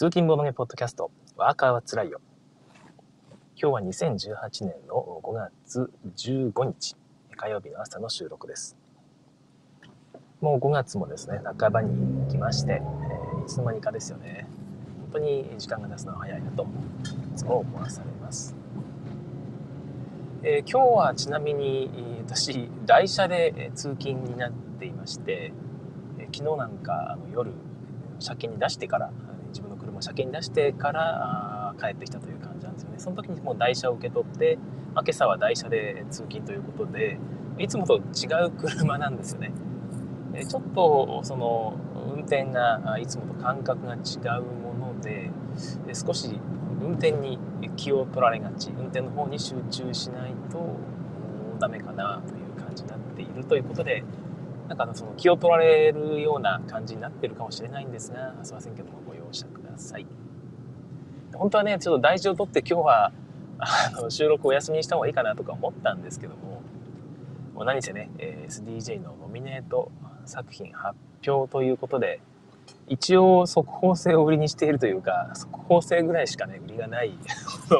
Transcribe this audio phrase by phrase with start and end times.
[0.00, 2.22] 通勤ボードゲポッドキャスト、ワーカーはつらいよ。
[3.54, 6.96] 今日は2018年の5月15日、
[7.36, 8.78] 火曜日の朝の収録です。
[10.40, 14.46] もう5月もですね、半ばに来まして、えー、いつの間にかですよね。
[15.02, 18.56] 本当に時間が経つのは早いなと、いつも思わされます。
[20.42, 25.52] えー、今日はちなみに私、台車で通勤になっていまして、
[26.18, 27.52] えー、昨日なんかあの夜、
[28.18, 29.12] 車検に出してから
[30.00, 32.98] を車検に出してから帰ってきたという感じなんですよね。
[32.98, 34.58] その時にもう台車を受け取って、
[34.94, 37.18] まあ、今朝は台車で通勤ということで
[37.58, 39.52] いつもと違う車なんですよね。
[40.48, 41.76] ちょっとその
[42.14, 43.98] 運転がいつもと感覚が違
[44.38, 45.30] うもので
[45.92, 46.40] 少し
[46.80, 47.38] 運転に
[47.76, 48.70] 気を取られがち。
[48.70, 50.76] 運転の方に集中しないと
[51.58, 54.02] ダメかなという感じになっているということで
[54.68, 60.06] なんかその気を取られるような感じになってるかもしれないんですがすいませんけどもご容赦ください。
[61.34, 63.12] 本当はねちょっと大事を取って今日は
[63.58, 66.62] あの収録お休みにした方がいいかなとか思ったんですけども
[67.54, 69.90] もう何せね SDJ のノミネート
[70.24, 72.20] 作品発表ということで
[72.88, 77.18] 一応速報性を売りにしているというか速報性ぐらいしかね売りがない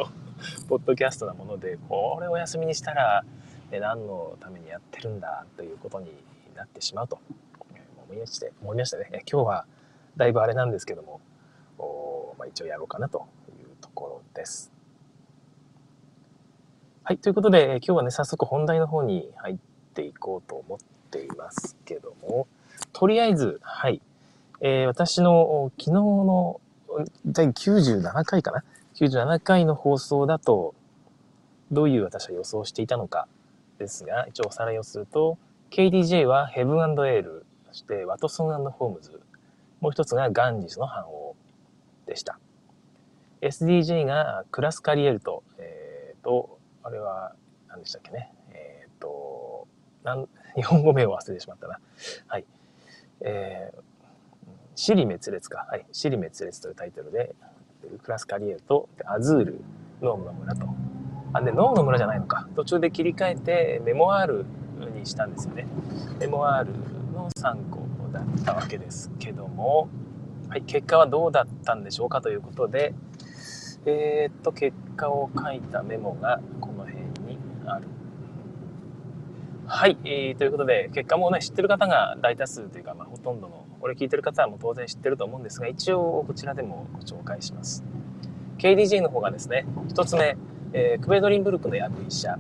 [0.68, 3.24] ポッドキャストなものでこれお休みにしたら
[3.70, 6.12] 何のためにやってるんだということに
[6.54, 7.18] なってしまうと
[8.06, 9.22] 思いまして思いましたね。
[9.30, 9.66] 今日は
[10.16, 11.20] だいぶあれなんですけども、
[12.38, 14.72] まあ、一応やろうかなというところです。
[17.04, 19.56] はいということで今日はね早速本題の方に入っ
[19.94, 20.78] ていこうと思っ
[21.10, 22.46] ていますけども
[22.92, 24.00] とりあえずはい、
[24.60, 26.60] えー、私の昨日の
[27.26, 28.62] 第97回かな
[28.94, 30.74] ？97回の放送だと
[31.72, 33.26] どういう私は予想していたのか
[33.78, 35.36] ですが一応おさらいをすると
[35.70, 39.20] KDJ はヘブンエール、そしてワトソンホームズ、
[39.80, 41.29] もう一つがガンジスの反応
[42.11, 42.41] でした。
[43.41, 47.34] SDJ がクラスカリエルと、えっ、ー、と、あれは
[47.69, 48.33] 何でしたっけね。
[48.53, 49.69] えっ、ー、と、
[50.03, 51.78] なん 日本語名を忘れてしまったな。
[52.26, 52.44] はい。
[53.20, 53.81] えー、
[54.75, 55.66] シリ滅裂か。
[55.70, 55.87] はい。
[55.93, 57.34] シリ滅裂というタイトルで、
[58.03, 59.60] クラスカリエルとアズール、
[60.03, 60.66] ノームの村と。
[61.32, 62.49] あ、で、ノームの村じゃないのか。
[62.56, 64.44] 途中で切り替えて、メモアール
[64.91, 65.69] にしたんですよね。
[66.19, 66.66] MR
[67.15, 67.78] の参考
[68.12, 69.88] だったわけですけども、
[70.50, 72.93] はい、結果はどうだったんでしょうかということで、
[73.87, 77.87] えー、っと、結果を書いたメモがこの辺にある。
[79.69, 87.84] はい、えー、ということで、結果もね、知ってる方が大多数というか、まあ、ほとんどの、これ聞いてる方はもう当然知ってると思うんですが、一応こちらでもご紹介します。
[88.59, 90.37] KDJ の方がですね、一つ目、
[90.72, 92.37] えー、クベドリンブルクの役医者、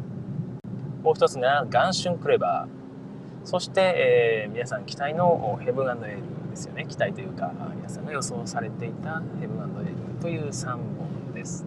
[1.04, 3.46] もう一つがガンシュンクレバー。
[3.46, 6.84] そして、えー、皆さん期待のヘブンエールですよね。
[6.88, 11.64] 期待というか、皆さんが予想されていたヘブンエルという3本です。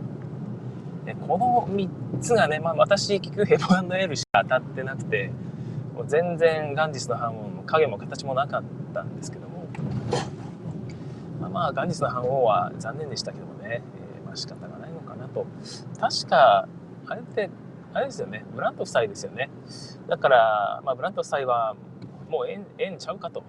[1.05, 1.89] でこの3
[2.21, 5.31] つがね、まあ、私結局ヘブンエルしか当たってなくて、
[5.93, 8.63] もう全然ガンジスの反応の影も形もなかっ
[8.93, 9.67] たんですけども、
[11.41, 13.81] まあ、まあガンジスの反応は残念でしたけどもね、
[14.17, 15.45] えー、まあ仕方がないのかなと。
[15.99, 16.67] 確か、
[17.07, 17.49] あれって
[17.93, 19.49] あれですよね、ブラント夫妻ですよね。
[20.07, 21.75] だから、まあ、ブラント夫妻は、
[22.33, 23.43] もうえん、えんちゃうかと。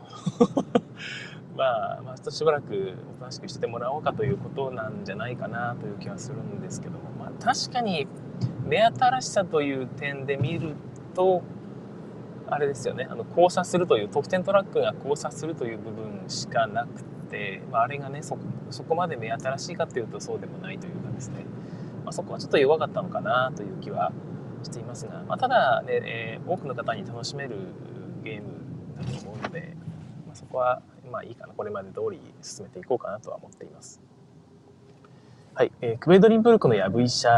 [1.57, 8.07] まあ、まあ、しばらくおとなしくしててもらおうかということなんじゃないかなという気はするんですけども、まあ、確かに
[8.67, 10.75] 目新しさという点で見る
[11.15, 11.43] と、
[12.49, 18.37] あれですよね、あの交差するという、得点トラックが交差するという部分しかなくて、まあ、あれがねそ、
[18.87, 21.47] こまで目新しいかというとそうでもないというかですね、
[22.05, 24.13] まあ、そこはちょっと弱かったのかなという気は
[24.65, 27.57] していますが、まあ、ただね、えー、多くの方に楽しめる
[28.25, 28.64] ゲーム
[28.95, 29.77] だと思うので、
[30.27, 31.55] まあ、そこはまあいいかな。
[31.55, 34.01] これまで通り進めていこうかなとは思っています。
[35.55, 37.31] はい、えー、クベドリンブルクのヤブ医者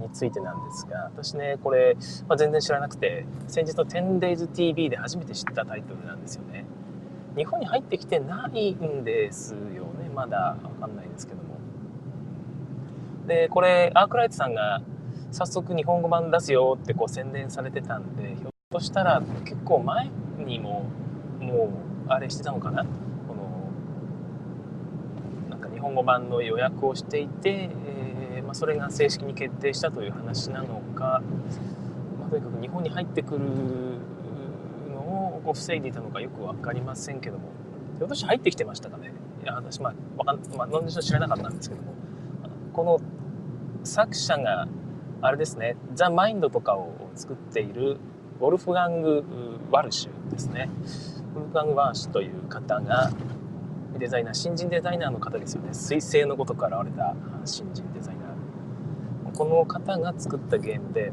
[0.00, 1.96] についてなんですが私ねこれ、
[2.26, 6.64] まあ、全然知らなくて先日の 10daysTV で初めて知ったタイトルなんですよね。
[7.36, 10.10] 日本に入ってきてないんですよね。
[10.12, 11.56] まだわかんないですけども。
[13.28, 14.82] でこれアークライトさんが
[15.30, 20.10] 早速日本語版出すよってこう宣伝されてたんでひょっとしたら結構前
[20.42, 20.84] にも
[21.40, 21.72] も
[22.08, 22.84] うあれしてたのかな？
[22.84, 22.88] こ
[23.34, 23.70] の
[25.50, 31.22] なんか日本語版の予約をしていて、えー、まあ、それが正式に決定したという話なのか、
[32.20, 33.40] まあ、とにかく日本に入ってくる
[34.90, 37.50] のをこう防いでいたのかよく分かりませんけども。
[37.98, 39.12] ひょっとして入ってきてましたかね？
[39.42, 41.92] いや私まあわかん、まあ、なんで知らなかったんですけども。
[42.72, 43.00] この
[43.84, 44.66] 作者が
[45.20, 47.98] あれですね、ザ・マインドとかを作っている
[48.40, 49.24] ウォルフガング・
[49.70, 50.68] ワルシュですね。
[51.34, 53.10] ウォルフガング・ワルシュという方が、
[53.98, 55.70] デザイナー、新人デザイナーの方ですよね。
[55.70, 57.14] 彗星のごとく現れた
[57.44, 59.36] 新人デザイナー。
[59.36, 61.12] この方が作ったゲームで、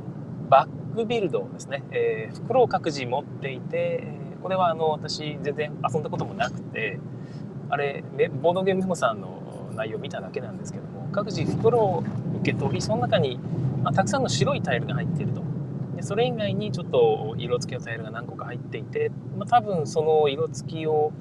[0.50, 1.84] バックビルドですね。
[1.92, 4.08] えー、袋を各自持っていて、
[4.42, 7.00] これはあの、私全然遊んだこともなくて、
[7.70, 8.04] あれ、
[8.42, 12.04] ボードゲームメモさんの内容を見ただけなんですけども、各自袋を
[12.42, 13.40] 受け取り、その中に、
[13.84, 15.49] まあ、たくさんの白いタイルが入っていると。
[16.00, 21.12] でそれ以外にちょっと色付きのタイルが何個か入っていて、まあ、多分その色付きを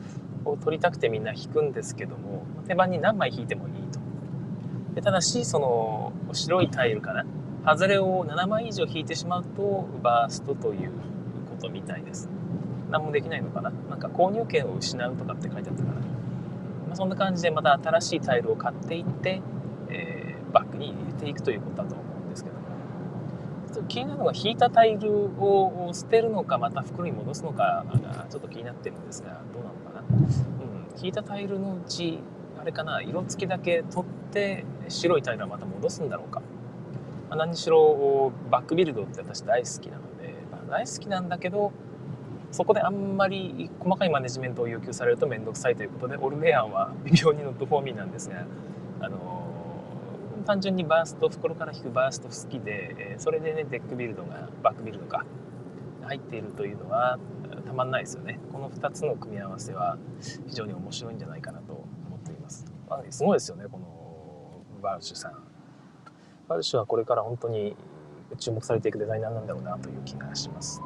[0.63, 3.99] 取りたくてみんな引くんですけども手番に何枚引いてもいいと。
[4.95, 7.27] でただしその白いタイルかな。
[7.67, 10.91] 外れを7枚以上引いてしまうとバーストという
[11.51, 12.29] ことみたいです。
[12.89, 13.71] 何もできないのかな。
[13.91, 16.03] なんか購入権を失うとかって書いてあったかな、ま
[16.93, 19.43] あ、そんな感じでまた新しいタイルを買っていって、
[19.91, 22.18] えー、バッグに入れていくということだと思う。
[23.79, 32.19] と気になるのが引いたタイルを捨てるのかまた袋に戻すのかがちょっと気になってるんですがどうなのかな、うん、引いたタイルのうち
[32.61, 36.41] あれかな色付きだけ取って白いタイルはまた戻すんだろうか、
[37.29, 41.73] まあ、何にしろバックビルドって私大好きなので、まあ、大好きなんだけど
[42.51, 48.47] そこであんまり細かいマネジメントを要求されると面倒くさいということでオルレアンは微妙に not for me なんですが
[49.01, 49.48] あの
[50.49, 55.27] 単純にバースト袋から引くバースト好きで、えそれでねデックビルドがバッグビルドが
[56.05, 57.19] 入っているというのは
[57.67, 58.41] たまんないですよね。
[58.51, 59.99] この2つの組み合わせは
[60.47, 61.85] 非常に面白いんじゃないかなと思
[62.17, 65.35] っています、まあ、すごいですよねこのバルシュさん。
[66.49, 67.77] バルシュはこれから本当に
[68.39, 70.81] 注目されていくデザイナーなんだろうなという気がします。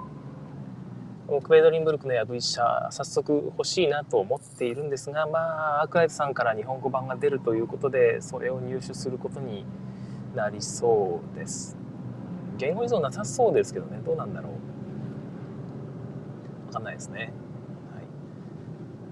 [1.41, 5.39] クベドリンブルクの V 社早速欲しいなと思っているんですがま
[5.79, 9.65] あアークライトさんから日本語版が出るということでそれを入手することに
[10.35, 11.77] なりそうです。
[12.59, 14.01] 言語依存なさそうですけどね。
[14.05, 14.53] どうなんだろう。
[16.67, 17.31] 分かんないですね、はい、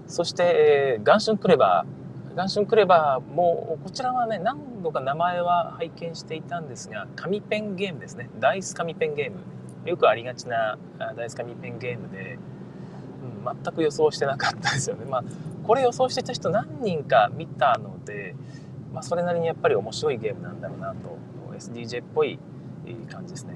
[0.06, 2.34] そして、えー、ガンシュンクレバー。
[2.36, 8.30] ガンシュンクレバーもこちらはね何度か名前は拝見していたんですが紙ペンゲームですね。
[8.38, 9.38] ダイス紙ペンゲーム。
[9.84, 10.78] よくありがちな
[11.16, 12.38] ダイス紙ペンゲームで、
[13.44, 15.04] うん、全く予想してなかったですよね。
[15.04, 15.24] まあ、
[15.64, 18.34] これ予想してた人何人か見たので、
[18.92, 21.18] まあ、それなりにやっぱり面白いゲームなんだろうなと
[21.56, 22.38] SDJ っぽい
[23.10, 23.54] 感じですね。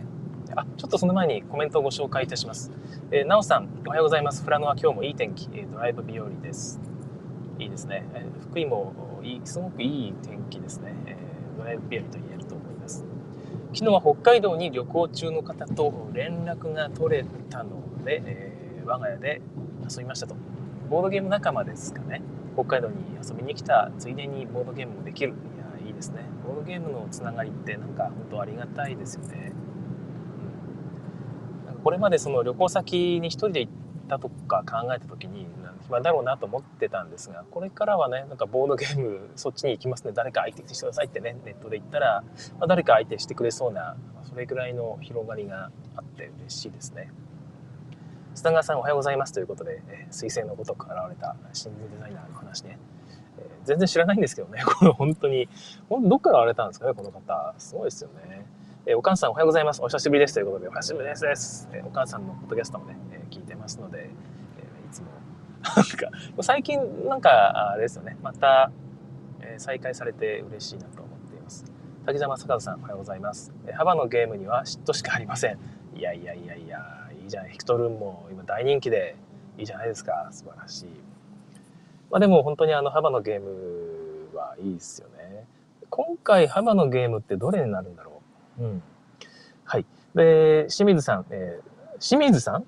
[0.56, 2.70] あ、ちょっとその前にコメントをご紹介いたします。
[3.10, 4.42] えー、なおさん、おはようございます。
[4.44, 6.80] 富良野は今日もいい天気、えー、ドライブ日和です。
[7.58, 8.04] いいですね。
[8.14, 8.92] えー、福井も
[9.22, 10.94] いい、すごくいい天気ですね。
[11.06, 12.33] えー、ドライブ日和と言え。
[13.74, 19.42] 昨日は北海道に旅行中の方と連絡が取れたので、えー、我が家で
[19.90, 20.36] 遊びましたと。
[20.88, 22.22] ボードゲーム仲間ですかね。
[22.54, 25.32] 北海道に遊びに来たついでにボードゲームもできる。
[25.32, 25.34] い
[25.82, 26.22] や、いいですね。
[26.46, 29.52] ボードゲームのつながりってなんか本当ありがたいですよね。
[31.74, 33.72] うん、これまでその旅行先に一人で行っ
[34.08, 35.48] たとか考えた時に
[35.84, 42.24] 暇だろうなと思ってたんですがこれからはねなんかボードゲームそっちに行きますね誰か相手してくださいってねネットで言ったら、
[42.58, 47.10] まあ、誰か相手してくれそうなそれぐらいの広がりがあって嬉しいですね
[48.34, 52.78] 砂川さんおはようございますということで彗星のごとく現れた新人デザイナーの話ね
[53.64, 55.48] 全然知らないんですけどね、 この本当に、
[55.90, 57.54] どっから現れたんですかね、この方。
[57.58, 58.46] すごいですよね。
[58.86, 59.80] えお母さんおはようございます。
[59.82, 60.34] お久しぶりです。
[60.34, 61.68] ということで、お久しぶりです。
[61.72, 64.10] えお母さんのポッドキャストもね、え聞いてますので、え
[64.86, 65.08] いつも
[65.76, 68.70] なんか、最近なんか、あれですよね、また、
[69.40, 71.64] えー、再開されて嬉しいなと思っています。
[72.06, 73.52] 滝沢正和さん、おはようございます。
[73.66, 75.58] え幅のゲームには嫉妬しかありません。
[75.96, 77.48] いやいやいやいや、いいじゃん。
[77.48, 79.16] ヘクトルンも今大人気で
[79.56, 80.28] いいじゃないですか。
[80.30, 80.86] 素晴らしい。
[82.10, 85.46] まあでも本当にあの幅のゲームはいいですよね。
[85.88, 88.20] 今回幅のゲームってどれになるんだろ
[88.58, 88.62] う？
[88.64, 88.82] うん。
[89.64, 89.86] はい。
[90.14, 92.64] で、清水さん、えー、清水さん？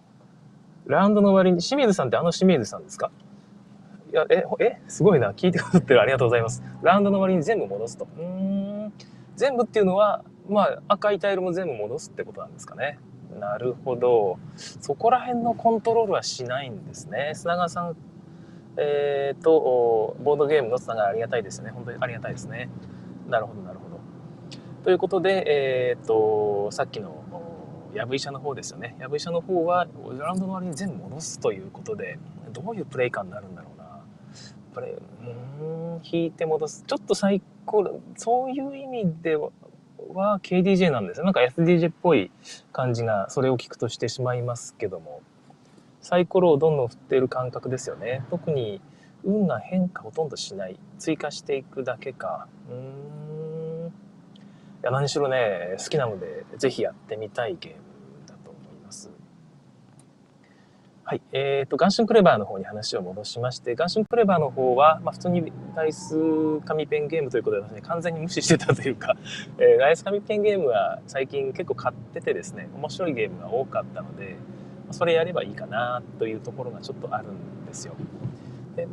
[0.86, 3.10] ラウンドの終わりに、清水さんってあの清水さんですか？
[4.12, 5.32] いや、え、え、すごいな。
[5.32, 6.00] 聞いてくださってる。
[6.00, 6.62] ありがとうございます。
[6.82, 8.06] ラウンドの終わりに全部戻すと。
[8.18, 8.92] うん。
[9.34, 12.98] 全部っていうのは、まあ、赤いタイルも全部戻すってことなんですかね。
[13.38, 14.38] なるほど。
[14.54, 17.32] そこら辺のコントロールはしないんですね。
[17.34, 17.96] 砂川さん、
[18.78, 21.70] えっ、ー、と、ボードゲームのつながりありがたいですね。
[21.70, 22.70] 本当にありがたいですね。
[23.28, 24.00] なるほど、なるほど。
[24.84, 25.44] ということで、
[25.90, 27.24] えっ、ー、と、さっきの
[27.96, 28.94] やぶ医者の方ですよね。
[29.00, 32.18] やぶ医者の方はグ、ラウンドの割に全部戻すということで、
[32.52, 33.84] どういうプレイ感になるんだろうな。
[33.84, 34.02] やっ
[34.74, 34.88] ぱり、
[35.60, 36.84] うん、引いて戻す。
[36.86, 39.50] ちょっと最高、そういう意味では、
[40.12, 41.22] は KDJ なんです。
[41.22, 42.30] なんか SDJ っぽい
[42.72, 45.22] 感じが、それを聞くとしてしまいますけども、
[46.02, 48.22] サイコロをどんどん振っている感覚ですよね。
[48.30, 48.80] 特に
[49.24, 50.78] 運が変化ほとんどしない。
[50.98, 52.46] 追加していくだけか。
[52.70, 53.35] うん。
[54.86, 57.78] いや、何しろね、好きなので、ぜひやってみたいゲーム
[58.28, 59.10] だと思います
[61.02, 61.22] はい。
[61.32, 69.16] え、ー、と、ガンシュンクレバーの方に話を戻しまして、ガンシュンクレバーの方は、まあ、普通にダイス紙ペンゲームということで、ね、完全に無視してたというか、
[69.58, 74.36] えー、ダイス紙ペンゲームは最近結構買っててですね、面白いゲームが多かったので、
[74.92, 77.96] それやればいいかなというところがちょっとあるんですよ。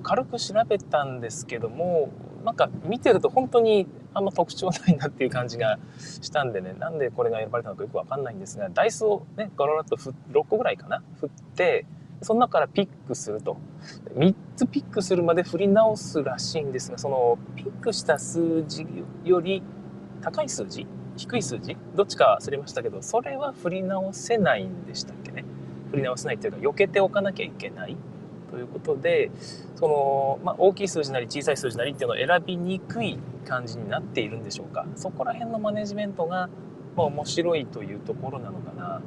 [0.03, 2.09] 軽く調べたんですけども、
[2.45, 10.13] なんか見てると本当にあんま特徴ないなっていう感じがしたんでね、なんでこれが選ばれたのかよくわかんないんですが、ダイスをね、ガララッと6
[10.47, 11.03] 個ぐらいかな？
[11.19, 11.85] 振って、
[12.21, 13.57] その中からピックすると。
[14.15, 18.85] 3つピックするまで振り直すらしいんですが、そのピックした数字
[19.25, 19.63] より
[20.21, 20.87] 高い数字
[21.17, 21.75] 低い数字？
[21.95, 25.43] どっちか忘れましたけど、それは振り直せないんでしたっけね？
[25.91, 27.97] 振り直せないというか、避けておかなきゃいけない
[28.53, 29.31] ということで、
[29.75, 34.85] その、まあ、大きい数字なり小さい数字なりっていうのを選びにくい感じになっているんでしょうか。
[34.95, 36.49] そこら辺のマネジメントが
[36.95, 39.01] まあ、面白いというところなのかな。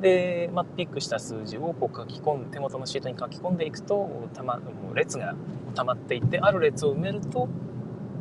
[0.00, 5.34] で、まあ、ピックした数字をこう書き込ん手元のシートに書き込んでいくとたまもう列が
[5.74, 7.48] 溜まっていってある列を埋めると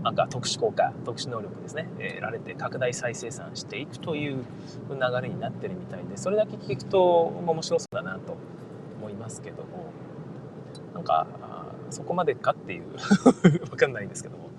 [0.03, 4.43] なんか特殊効果特殊能力ですね、えー、られて拡大再生産していくという
[4.89, 8.37] 流れになってるみたいでそれだけ聞くと面白そうだなと
[8.99, 9.86] 思いますけども
[10.93, 11.27] なんか
[11.89, 12.83] そこまでかっていう
[13.71, 14.49] わかんないんですけども、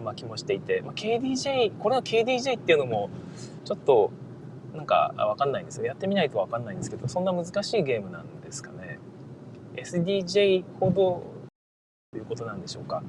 [0.00, 3.10] まあ、気もしていて、まあ、KDJ これは KDJ っていうのも
[3.64, 4.10] ちょっと
[4.74, 5.86] なんかわかんないんですよ。
[5.86, 8.98] やってみないとわかんないんですけどそんな難しいゲームなんですかね。
[9.74, 11.22] SDJ ほど
[12.12, 13.02] ということなんでしょうか。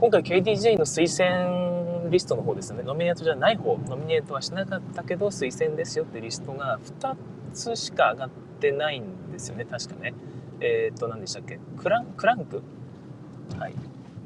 [0.00, 2.82] 今回 KDJ の推薦リストの方ですね。
[2.82, 3.78] ノミネートじゃない方。
[3.88, 7.16] ノミネートはしなかったけど推薦ですよってリストが2
[7.54, 9.64] つしか上がってないんですよね。
[9.64, 10.14] 確かね。
[10.60, 11.58] えっ、ー、と、何でしたっけ？
[11.78, 12.62] クラン、クランク？
[13.58, 13.74] はい。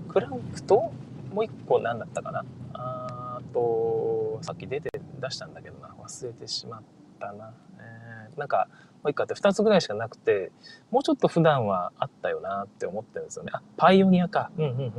[0.08, 0.92] クランクと、
[1.32, 2.44] もう一個何だったかな？
[2.74, 5.94] あと、さっき出て、出したんだけどな。
[6.02, 6.82] 忘れてしまっ
[7.20, 7.52] たな。
[7.78, 8.68] えー、なんか、
[9.02, 10.50] もう一個あって2つぐらいしかなくて、
[10.90, 13.50] もうちょっと普段はあったよなって思ってるんですよね。
[13.54, 14.50] あ、パイオニアか。
[14.56, 14.92] うんうんうん。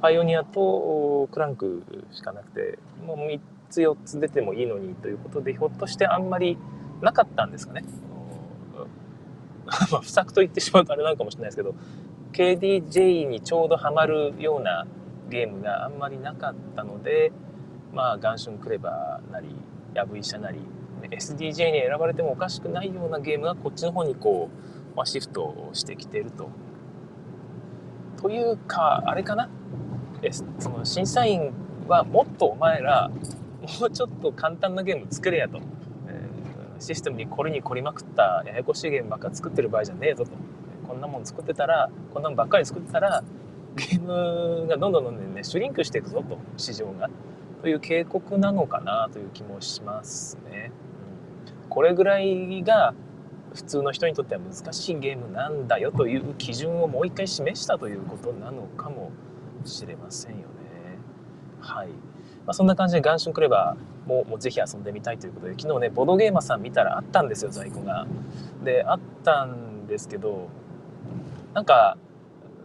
[0.00, 1.82] パイオニアとクランク
[2.12, 6.58] しかなくて、もう3つ4つ出てもいいのにということで、ひょっとしてあんまり
[7.00, 7.84] なかったんですかね。
[9.92, 11.74] まあ、不作と言ってしまうとあれなのかもしれないですけど、
[12.32, 14.86] KDJ にちょうどハマるような
[15.28, 17.32] ゲームがあんまりなかったので、
[17.92, 19.48] まあ、ガンシュンクレバーなり、
[19.94, 20.60] ヤブイシャなり、
[21.02, 26.48] SDJ に選ばれてもおかしくないようなゲームがこっちの方にこう、まあ、シフトしてきてると。
[28.20, 29.48] というか、あれかな？
[30.58, 31.52] その審査員
[31.86, 35.60] はもっとお前ら、もうちょっと簡単なゲーム作れやと。
[36.78, 40.30] システムに凝りに凝りまくったややこしいゲームばっか作ってる場合じゃねえぞと。
[40.86, 43.24] こんなもん作ってたら、こんなもんばっかり作ってたら、
[43.76, 47.10] ゲームがどんどんどんどんね、シュリンクしていくぞと、市場が。
[47.62, 50.70] という警告なのかなという気もしますね。
[51.64, 52.94] うん、これぐらいが
[53.54, 59.10] 普通の人にとっては難しいゲームなんだよという基準をもう一回示したということなのかも
[59.64, 60.44] しれませんよね。
[61.60, 61.88] はい。
[61.88, 61.94] ま
[62.48, 68.06] あ、そんな感じでガンシュンクレバーももうぜひ遊んでみたいということで昨日ねボドゲーマーさん見たらあったんですよ在庫が。
[68.64, 70.48] であったんですけど
[71.54, 71.98] なんか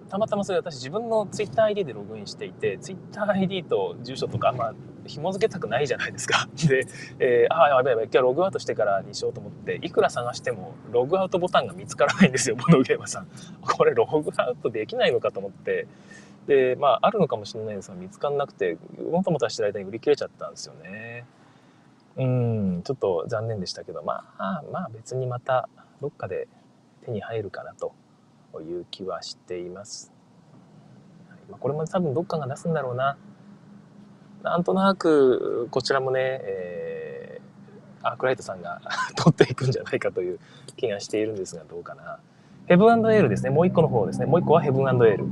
[0.09, 4.73] たまたまそれ私自分の TwitterID でログインしていて TwitterID と住所とかまあ
[5.07, 6.47] 紐付けたくないじゃないですか。
[6.67, 6.85] で、
[7.19, 13.27] えー、ああ、やべやべ、今日ログアウトしてからにしようと思って、いくら探してもログアウトボタンが見つからないんですよ、ボドゲーマーさん。
[13.61, 15.87] これログアウトできないのかと思って、
[16.51, 18.77] で、まあ、あるのかもしれないですが、見つからなくて、
[19.09, 21.25] もともとしてる間に売り切れちゃったんですよね。
[22.17, 25.69] うん、ちょっと残念でしたけど、まあ、まあ別にまた
[26.01, 26.49] どっかで
[27.05, 27.93] 手に入るかなと
[28.59, 30.11] いう気はしています。
[31.49, 33.17] ま、これも多分どっかが出すんだろうな。
[34.43, 38.81] なんとなく、こちらもね、えー、アークライトさんが
[39.15, 40.39] 取っていくんじゃないかという
[40.75, 42.19] 気がしているんですが、どうかな。
[42.65, 43.51] ヘブンエールですね。
[43.51, 44.25] もう一個の方ですね。
[44.25, 45.25] もう一個はヘブンエール。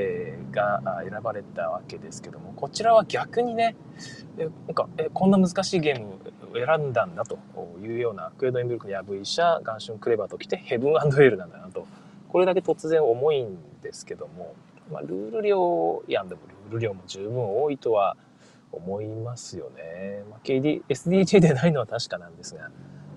[0.00, 3.74] えー、が選ばれたわけですけどもこちらは逆にね
[4.38, 6.18] なんかえこんな難しいゲームを
[6.54, 7.38] 選んだんだと
[7.82, 11.86] いうようなクエドエンブルクのヤブイシャガンシュンクレバーときてヘブンエールなんだなと。
[12.28, 14.54] これだけ突然重いんですけども、
[14.92, 18.16] まあ、ルール量いやでもルール量も十分多いとは
[18.70, 22.68] 思いますよね、まあ、KD SDJ でないのは確かなんですが、ま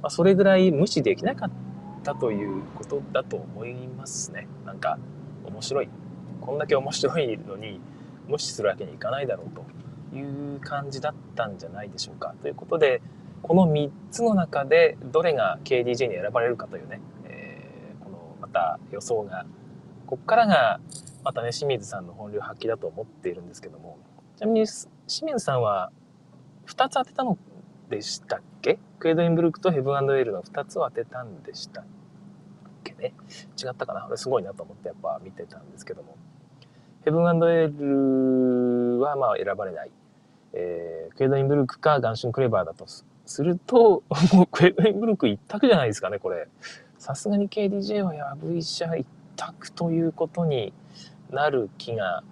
[0.04, 1.52] あ、それぐらい無視できなかっ
[2.04, 4.48] たということだと思いますね。
[4.66, 4.98] なんか
[5.46, 5.90] 面白い
[6.42, 7.80] こんだけ面白いのに
[8.28, 9.50] 無視するわけにいかないだろう
[10.12, 12.34] という感じだったんじゃないでしょうか。
[12.42, 13.02] ということで
[13.42, 19.46] この3つの中でどれが KDJ に選ばれるかというね、えー、このまた予想が
[20.06, 20.80] こっからが
[21.24, 23.98] またね清水さんの本領発揮だと思っているんですけども
[24.38, 24.90] ちなみに清
[25.26, 25.92] 水さんは
[26.68, 27.38] 2つ当てたの
[27.90, 28.80] でしたっけ？
[29.00, 31.86] クエドインブルクとヘブンエールの2つを当てたんでしたっ
[32.84, 33.14] けね。
[33.62, 36.16] 違ったかなこれすごいなと思ってやっぱ見てたんですけども。
[37.04, 39.92] ヘブンエールはまあ選ばれない。
[40.54, 42.86] えー、クエドインブルクかガンシュンクレバーだと
[43.26, 46.48] すると、もうクエドインブルク一択じゃないですかね、これ。
[46.98, 50.74] さすがに KDJ はヤブ医者一択ということに
[51.32, 52.24] なる気が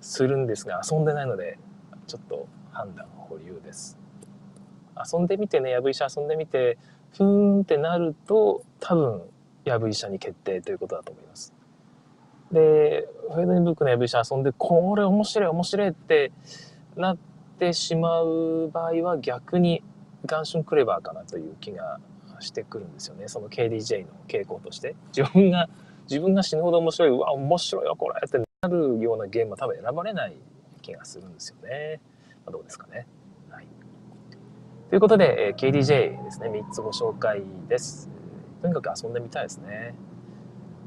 [0.00, 1.58] するんですが、遊んでないので、
[2.06, 3.98] ちょっと判断保留です。
[5.12, 6.76] 遊んでみてね、ヤブ医者遊んでみて、
[7.16, 9.22] ふーんってなると、多分、
[9.64, 11.54] ヤブ医者に決定ということだと思います。
[12.50, 16.32] で、フェードインブックのヤブ医者遊んで、これ面白い面白いって
[16.96, 17.18] なっ
[17.58, 19.82] てしまう場合は逆に
[20.26, 21.98] ガンシュンクレバーかなという気が
[22.40, 23.28] してくるんですよね。
[23.28, 24.96] その KDJ の傾向として。
[25.16, 25.68] 自分が、
[26.08, 30.36] 自分が死ぬほど面白い、うわ、面白いよ、これってなるようなゲームは多分選ばれない
[30.82, 32.00] 気がするんですよね。
[32.44, 33.06] まあ、どうですかね。
[34.92, 38.10] ということで、KDJ ですね、3つご紹介です。
[38.62, 39.94] とにかく遊んでみたいですね。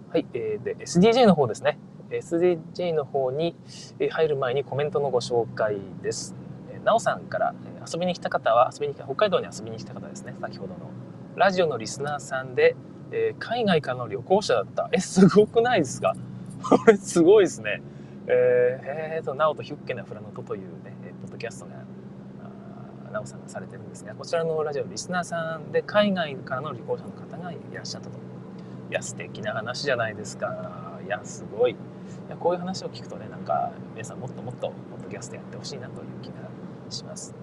[0.10, 0.26] はい。
[0.34, 1.78] えー、で、SDJ の方ですね。
[2.10, 3.56] SDJ の方に
[4.12, 6.36] 入る前にコメントのご紹介です。
[6.84, 7.54] なおさんから
[7.92, 10.36] 遊びに来た方は、遊びに来た、北海道に遊びに来た方ですね。
[10.40, 10.80] 先ほどの。
[11.36, 12.76] ラジオのリスナーさんで、
[13.12, 14.90] えー、海外からの旅行者だった。
[14.94, 16.16] え、すごくないですか？
[16.64, 17.82] これすごいですね。
[18.28, 21.74] えー、えーと、なおとヒュッケなフラノトというね、ポッドキャストが、
[23.16, 28.18] なおさんがされてるんですが、こちらのラジオリスナーさんで海外からの旅行者の方がいらっしゃったと。
[28.92, 31.00] いや、素敵な話じゃないですか。
[31.04, 31.72] いや、すごい。
[31.72, 31.76] い
[32.30, 36.34] や、こういう話を聞くとね、なんか、皆さんもっともっと、ポッドキャストやってほしいなという気が
[36.90, 37.34] します。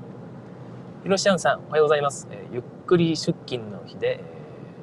[1.03, 2.29] ひろしあんさん、おはようございます。
[2.31, 4.23] えー、ゆっくり出勤の日で、え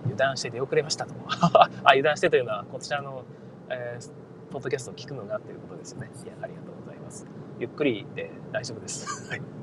[0.02, 1.14] ー、油断して出遅れましたと。
[1.30, 3.24] あ、油断してというのは、こちらの、
[3.70, 4.12] えー、
[4.52, 6.10] ポッドキャストを聞くのがということですよね。
[6.26, 7.28] いや、ありがとうございます。
[7.60, 9.30] ゆっくりで大丈夫です。
[9.30, 9.59] はい。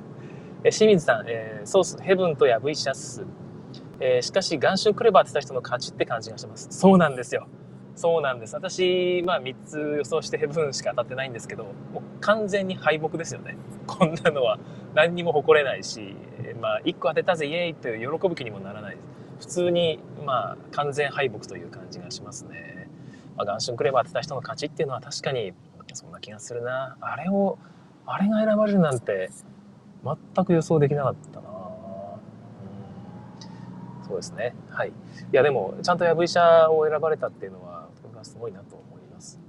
[0.67, 3.25] え清水さん、えー、ソース、ヘブンとや V シャス。
[4.01, 6.67] えー、しかし、元春クレバーって言った人の勝ちって感じがします。
[6.73, 7.47] そうなんですよ。
[7.95, 8.57] そうなんです。
[8.57, 13.57] 私、まあ3つ予想してヘブンしか当たってないんですけど、もう完全に敗北ですよね。
[13.87, 14.59] こんなのは
[14.93, 16.17] 何にも誇れないし、
[16.61, 19.09] まあ1個当てたぜイエーイって喜ぶ気にもならないです。
[19.39, 22.91] 普通に、まあ完全敗北という感じがしますね。
[23.37, 25.53] まあ、元春クレバーってた人の勝ちっていうのは確かに
[25.93, 26.97] そんな気がするな。
[27.01, 27.57] あれを、
[28.05, 29.31] あれが選ばれるなんて
[30.35, 31.47] 全く予想できなかったな。
[34.07, 34.55] そうですね。
[34.71, 34.91] はい。
[34.91, 34.93] い
[35.33, 39.41] や、でも、ちゃんとヤブ医者を選ばれたっていうのは、僕はすごいなと思います。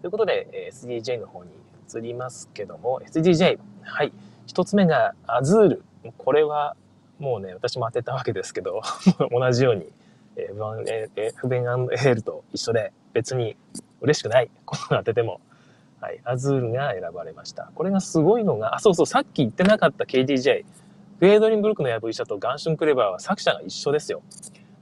[0.00, 1.50] ということで、SDJ の方に
[1.92, 3.58] 移りますけども、SDJ。
[3.82, 4.12] はい。
[4.46, 5.82] 一つ目が、アズール。
[6.16, 6.76] これは、
[7.18, 8.82] もうね、私も当てたわけですけど、
[9.32, 9.92] 同じように、
[10.36, 13.56] えー、不便エールと一緒で、別に
[14.00, 14.50] 嬉しくない。
[14.64, 15.40] この当てても。
[16.00, 16.20] はい。
[16.24, 17.70] アズールが選ばれました。
[17.74, 20.64] これがすごいのが、あ、そうそう、さっき言ってなかった KDJ。
[21.18, 24.22] フェードリンブルクのヤブ医者とガンシュンクレバーは作者が一緒ですよ。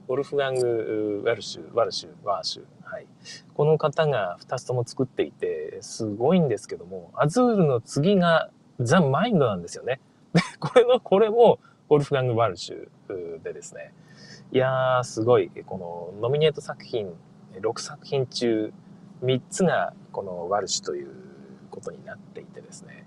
[0.07, 2.63] ウォルフガング・ウェルシュ、ワルシュ、ワーシュ。
[2.83, 3.07] はい。
[3.55, 9.99] この方が2つとも作っていて、すごいんですけども、アズールの次がザ・マインドなんですよね。
[10.33, 13.91] で、これの、これもウォルフガング・ワルシュでですね。
[14.51, 15.49] いやー、すごい。
[15.65, 17.11] このノミネート作品、
[17.59, 18.71] 6作品中
[19.23, 21.07] 3つがこのワルシュという
[21.69, 23.05] ことになっていてですね。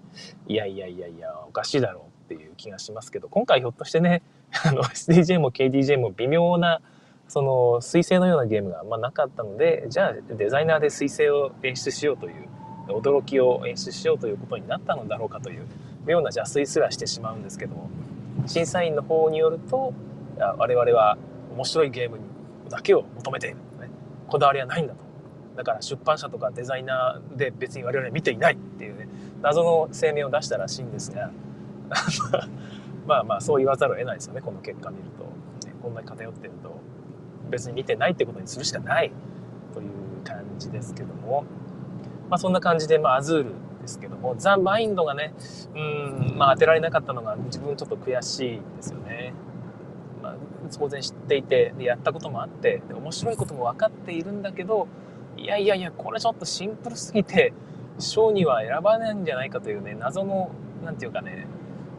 [0.49, 4.23] いやいやいやいや、おかしいだろうっていう気がしますけど、今回ひょっとしてね、
[4.64, 6.81] あの、SDJ も KDJ も微妙な、
[7.29, 12.49] その、彗星のようなゲームがあんまなかったので、じゃあデザイナーで彗星を演出しようという、
[12.88, 15.66] 驚きを演出しようということになったのだろうかという、
[16.05, 17.88] 妙な邪推すらしてしまうんですけども、
[18.46, 19.92] 審査員の方によると、
[20.38, 21.18] 我々は
[21.53, 22.18] 面白いゲーム
[22.68, 23.90] だけを求めている、ね。
[24.27, 25.10] こだわりはないんだと。
[25.61, 29.09] だから出版社とかデザイナーで別に我々は見ていないっていうね、
[29.42, 31.31] 謎の声明を出したらしいんですが、
[33.07, 36.81] まあまあそう言わざるを得ないですよねこの結果見ると、ね、こんなに偏ってると。
[37.51, 39.11] 別に見てないってことにするしかない
[39.75, 39.88] という
[40.25, 41.44] 感じですけども。
[42.31, 43.51] まあそんな感じで、まあ、アズール
[43.83, 45.35] ですけどもザ・マインドがね
[45.75, 49.35] うんまあ当てられなかったのが自分ちょっと悔しいんですよね。
[50.23, 50.37] まあ、
[50.70, 54.87] 当然知っていてやったこともあって面白いことも分かっているんだけど
[55.40, 57.53] いやいやいやこれちょっとシンプルすぎて
[57.98, 60.50] 賞には選ばないんじゃないかというね謎の
[60.85, 61.46] 何て言うかね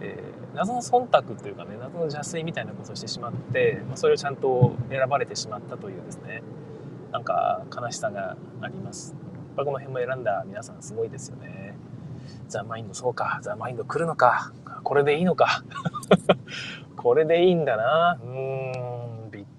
[0.03, 6.41] えー、謎の忖度というかね謎の邪推みたいなことをしてしまって、ま、それをちゃんと選ばれてしまったというですね
[7.11, 9.15] なんか悲しさがあります。
[9.57, 11.75] この辺も選んだ皆さんすごいですよね。
[12.47, 15.63] ザ・マインドそうかザ・マインド来るのかこれでいいのか。
[16.95, 18.19] これでいいんだな。
[18.23, 18.90] うん。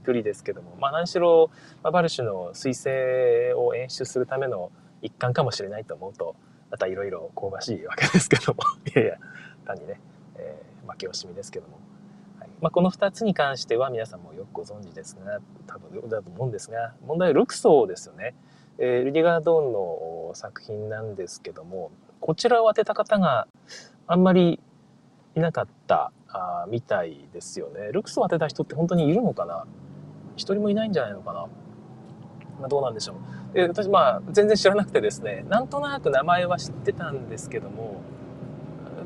[0.03, 0.77] びっくりですけども。
[0.81, 1.51] まあ何しろ、
[1.83, 6.35] まあ、バルシュの彗星を演出するための一環かもしれないと思うと
[6.73, 8.61] またいろいろ香ばしいわけですけども。
[8.95, 9.17] いやいや
[9.65, 10.01] 単にね、
[10.37, 11.79] えー、負け惜しみですけども、
[12.41, 15.39] はい、まあ、この2つに関しては皆さんもよくご存知ですが、
[15.69, 18.35] 多分だと思うんですが、問題はルクソーですよね。
[18.79, 23.47] えー、ルディガー・ドーンの作品なんですけども、こちらを当てた方が
[24.07, 24.59] あんまり
[25.35, 27.91] いなかったあみたいですよね。
[27.93, 29.67] ルクスを当てた人って本当にいるのかな？
[30.37, 31.47] 一人もいないんじゃないのかな
[32.61, 33.55] まあ、どうなんでしょう。
[33.55, 38.01] で、私まあ全然知らなくてですね、なんとなく名前は知ってたんですけども、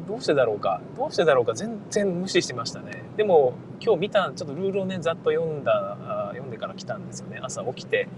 [0.07, 3.03] どうしてだろうか、どうしてだろうか全然無視してましたね。
[3.17, 5.97] でも今日見た、ちょっとルールをね、ざっと読んだ、
[6.33, 7.41] 読んでから来たんですよね。
[7.43, 8.09] 朝起きて、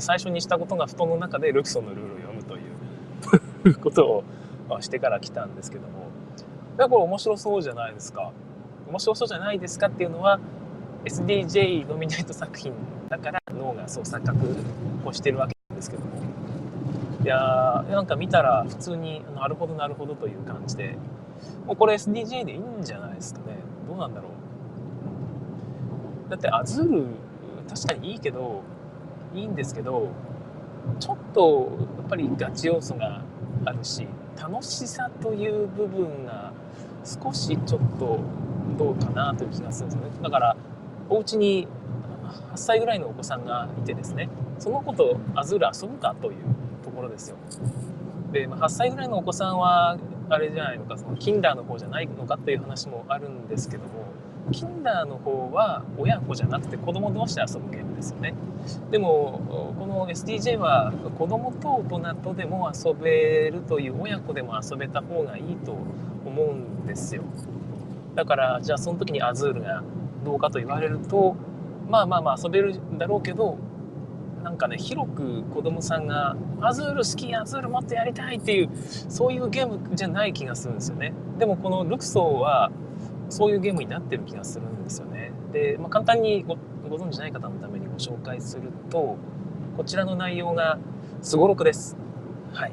[0.00, 2.56] 最初にしたことが布団の中でルクソンのルールを読むと
[3.68, 4.24] いう こと
[4.70, 5.88] をしてから来たんですけども、
[6.76, 8.32] だこれ面白そうじゃないですか。
[8.88, 10.38] 面白そうじゃないですかっていうのは
[11.06, 12.72] SDJ ノミネート作品
[13.08, 14.38] だから脳がそう錯覚
[15.04, 16.10] をしてるわけなんですけども。
[17.22, 20.96] いやーなんか見たら普通になるほどなるほどという感じで。
[21.66, 23.58] もうこれ SDJ でいいんじゃないですかね。
[23.88, 26.30] どうなんだろう。
[26.30, 27.06] だってアズール
[27.68, 28.62] 確かにいいけど
[29.34, 30.08] いいんですけど
[30.98, 33.22] ちょっとやっぱりガチ要素が
[33.64, 34.06] あるし
[34.40, 36.52] 楽しさという部分が
[37.04, 38.18] 少しちょっと
[38.76, 40.22] どうかなという気がするんですよね。
[40.22, 40.56] だから
[41.08, 41.68] お家に
[42.52, 46.36] 8歳ぐらいのお子さんがいてですねその子とアズール遊ぶかという
[46.84, 47.36] ところですよ。
[48.32, 54.06] で、ま8歳ぐらいのお子さんはあれじゃないのかそのキンダーの方じゃないのかという話もあるんですけども
[54.52, 58.34] キンダーの方は親子じゃなくて子供同士で遊ぶゲームですよね。
[58.90, 65.72] でもこの SDJ は子供と大人とでも遊べるという親子でも遊べた方がいいと
[66.24, 67.22] 思うんですよ。
[68.14, 69.82] だからじゃあその時にアズールが
[70.26, 71.36] どうかと言われると
[71.88, 73.58] まあまあまあ遊べるんだろうけど
[74.42, 78.70] なんかね広く子供さんが「アズール好きアズールもっとやりたい」っていう
[79.08, 81.12] そういうゲームじゃない気がするんですよね。
[81.38, 82.70] でもこのルクソーは
[83.28, 85.32] そういうゲームになってる気がするんですよね。
[85.52, 86.56] で、まあ、簡単にご
[86.88, 89.16] ご存じない方のためにご紹介すると
[89.76, 90.78] こちらの内容が
[91.22, 91.96] すごろくです。
[92.52, 92.72] はい。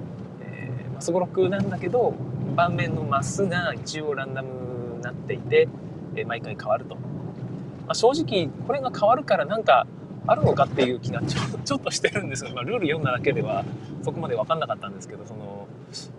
[0.99, 2.13] すごろくなんだけど
[2.55, 5.67] 盤面のマスが一応ランダムになっていて、
[6.15, 6.97] え毎回変わると、
[7.89, 9.87] あ、正直これが変わるからなんか
[10.25, 13.63] あるのかっていう気がちょ ちょっとしてるんですよ、まあ、ルール読んだだけでは
[14.03, 15.67] そこまで分かんなかったんですけどその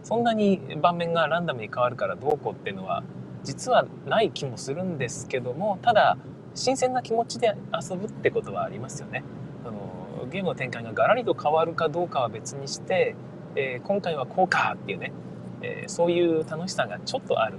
[0.02, 3.02] そんなに盤面がランダムに変わるからどうこうっていうのは
[3.42, 6.16] 実はない気もするんですけどもただ
[6.54, 9.24] 新鮮な気持ちで遊ぶってことはありますよね。
[9.64, 13.16] そのゲームの展開がガラリと変わるかどうかは別にして
[13.56, 15.12] えー、今回はこうかっていうね、
[15.62, 17.58] えー、そういう楽しさがちょっとある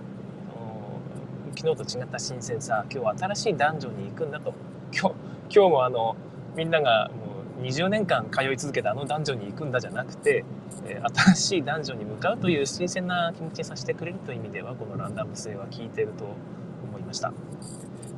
[1.57, 4.53] 昨日と違った新鮮さ今日は新しいダンジョンに行くんだと。
[4.93, 5.15] 今日
[5.49, 6.15] 今日もあの
[6.55, 10.43] みんながもう20年間通い続けたあのダンジョンに行くんだじゃなくて、
[10.85, 16.25] えー、新しいダンジョンに向かうという新鮮な気持ちにさせてくれるという意味ではこのランダム性は効いてると
[16.83, 17.31] 思いました。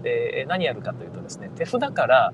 [0.02, 2.34] で何やるかというとですね手札から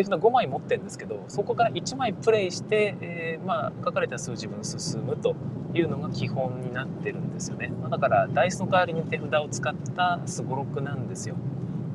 [0.00, 5.36] 手札5枚持ってるんですけどそこから1枚プレイして、えー、まあ、書かれた数字分進むと
[5.74, 11.36] いうのが基本になってるんですよね、まあ、だからダイスの代わりに手札を使ったすごろくなんですよ。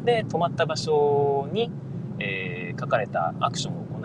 [0.04, 1.72] で止まった場所に、
[2.20, 4.02] えー、書かれたアクションを行う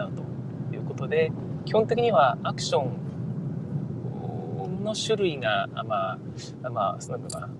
[0.70, 1.30] ということで
[1.66, 6.18] 基本的にはアクションの種類がま
[6.62, 7.50] あまあなんか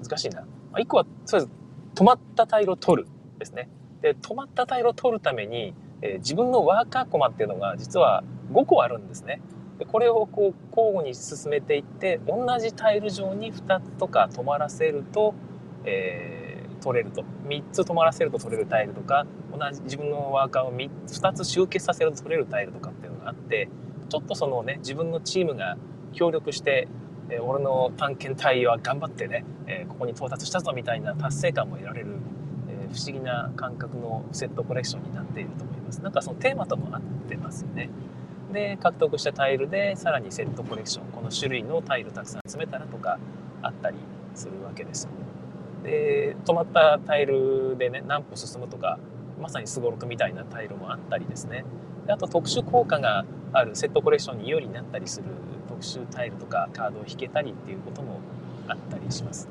[0.00, 0.46] 難しいな。
[0.74, 1.48] 1個はとりあえず
[1.96, 3.08] 止まったタイルを取る
[3.40, 3.68] ですね。
[4.02, 9.40] で止まったタイルを取るために、えー、自分のワーカーコマっていうのが実は5個あるんですね。
[9.78, 15.34] でこれをこう交互に進めていって同じタイル上に2つとか止まらせると、
[15.84, 23.68] えー、取れると3つ止まらせると取れるタイルとか同じ自分のワーカーを 2, 2つ集結させると取れるタイルとかっていうのがあって
[24.08, 25.76] ちょっとそのね自分のチームが
[26.14, 26.88] 協力して
[27.28, 32.06] え俺の探検隊は頑張ってね、えここに到達したぞみたいな達成感も得られる
[32.86, 36.00] 不思議な感覚のセットコレクションになっていると思います。
[36.02, 37.90] なんかそのテーマとも合ってますよね。
[38.52, 43.18] で、獲得したタイルでさらにセットコレクション、この種類のタイルたくさん集めたらとか
[43.62, 43.96] あったり
[44.34, 45.08] するわけです。
[45.82, 48.98] で、止まったタイルでね、何歩進むとか、
[49.40, 51.64] まさにすごろくみたいなタイルもあったりですね。
[52.06, 55.26] であと特殊効果があるセットコレクションに有利になったりする
[55.68, 58.20] 特殊タイルとかカードを引けたりっていうことも
[58.68, 59.48] あったりします。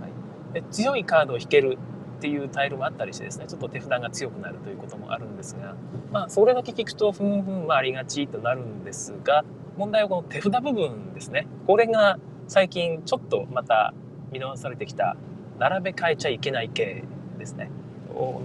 [0.00, 0.10] はい、
[0.52, 1.78] で強いカードを引ける
[2.22, 5.74] っていうタイルもあったりしてですねちょっと手札が強くなるということもあるんですが
[6.12, 9.44] まあそれだけ聞くとふんふんはありがちとなるんですが
[9.76, 11.48] 問題はこの手札部分ですね。
[11.66, 13.92] これが最近ちょっとまた
[14.30, 15.16] 見直されてきた
[15.58, 17.02] 並べ替えちゃいけない系
[17.38, 17.70] ですね。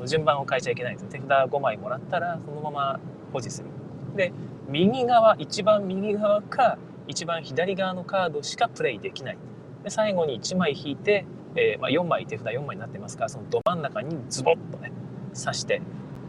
[0.08, 3.00] 順番を変えちゃいけないんです手札5枚もらったらそのまま
[3.32, 3.68] 保持する。
[4.16, 4.34] で
[4.68, 9.38] 右側一番右側か一番左側のカードしかプレイできない。
[9.84, 11.26] で最後に1枚引いて
[11.58, 14.91] えー、まあ、4枚手札4枚になってますからそのど真ん中にズボッとね
[15.34, 15.82] 刺して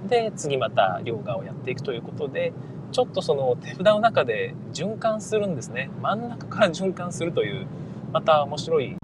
[0.08, 2.52] で次また両側をやっていくということで
[2.92, 5.90] ちょっとその手札の中で循環するんですね。
[6.00, 7.66] 真ん中から循環するという
[8.12, 8.96] また面白い、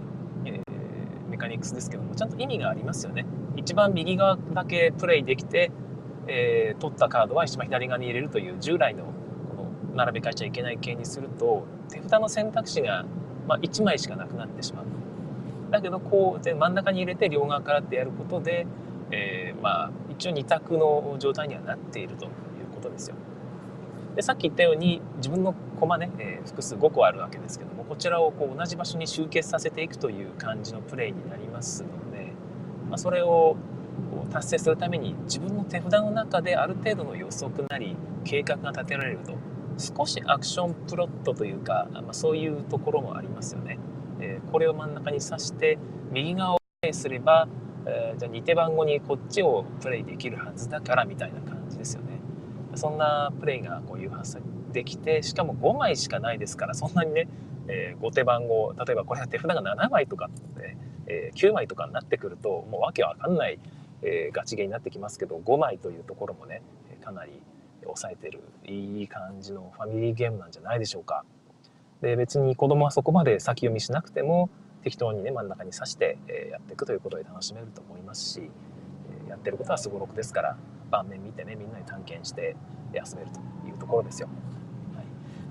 [0.45, 3.25] えー、メカニクスですけどもちゃんと意味がありますよね。
[3.55, 5.71] 一番右側だけプレイできて、
[6.27, 9.05] えー、取ったカードは一番左側に入れるという従来の
[9.55, 13.05] この並べ替えちゃいけない系にすると手札の選択肢が、
[13.47, 15.04] まあ、1枚しかなくなってしまう。
[15.75, 18.65] だけどこう真ん中に入れて両側からってやることで、
[19.11, 22.31] えー、まあ一応2択の状態にはなっているという
[22.73, 23.15] ことですよ
[24.15, 32.31] でさっき言ったように自分の駒ね、えー、複数5個あるわけですけどもこちらをこう同じ場所に集結させていくという感じのプレイになりますので、
[32.89, 33.57] まあ、それを
[34.31, 39.33] 達成するために自分の手札の中である程度の予測なり計画が立てられると
[39.77, 43.77] 少しアクションプロットというか、まあ、そういうところもありますよね。
[44.19, 45.77] え、これを真ん中に刺して
[46.11, 47.47] 右側をプレイすれば、
[47.85, 52.19] えー、じゃあ2手番後にこっちをプレイできるはずだからみたいな感じですよね。
[52.75, 57.29] そんなプレイがこう誘発できてしかも5枚しかないですからそんなにね、
[57.67, 63.59] えー、後手番号例えばこれは手札が7枚とかって、えー、9枚とかになってくるともうわけわかんない、
[64.01, 66.61] えー、ガチゲーになってきますけど5枚というところもね
[67.01, 67.31] かなり
[67.85, 71.23] 抑えてるいい感じのファミリーゲームなんじゃないでしょうか。
[72.01, 74.49] で別に子供はそこまで先読みしなくても
[74.83, 78.51] 適当にね真ん中に刺して、えやっていくということで楽しめると思いますし、
[79.25, 80.57] えやってることはすごろくですから
[80.91, 82.55] 盤面見てねみんなに探検して
[82.93, 84.29] 休めるというところですよ。
[84.95, 85.05] はい、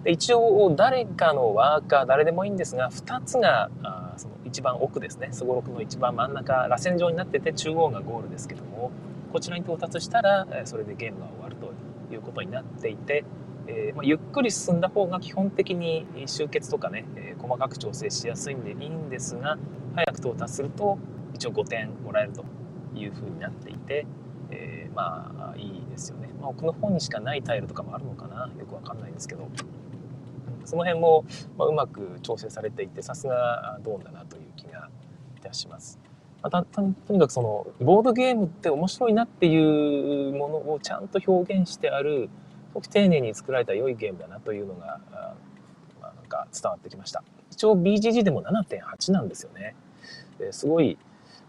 [0.04, 8.92] で一応誰かのワーカー誰でもいいんですが2つがあその一番奥ですねすごろくの一番真ん中螺旋状になってて中央がゴールですけども
[9.32, 13.24] こちらに到達したらそれでゲームが終わるということになっていて、
[13.66, 19.58] えー、まあ、ゆっくり進んだ方が基本的に集結とかね、えー、細かく調整しやすいんでいいんですが
[19.94, 20.98] 早く到達すると
[21.34, 22.44] 一応5点もらえると
[22.94, 24.06] いうふうになっていて、
[24.50, 28.50] えー、まあいいですよね、まあ、奥の方にしかないタイルとかもあるのかな？
[28.58, 29.48] よくわかんないんですけど。
[30.66, 31.26] その辺も、
[31.58, 34.88] まあ、うまく調整されていてさすがドーンだなという気が
[35.36, 36.00] いたします。
[36.42, 42.28] またとにかくそのボードゲームって面白いなっていうものをちゃんと表現してある
[42.74, 45.00] ごく丁寧に作られた良いゲームだなというのが、
[46.00, 47.22] まあ、なんか伝わってきました。
[47.50, 49.74] 一応 BGG でも7.8なんですよね。
[50.50, 50.98] すごい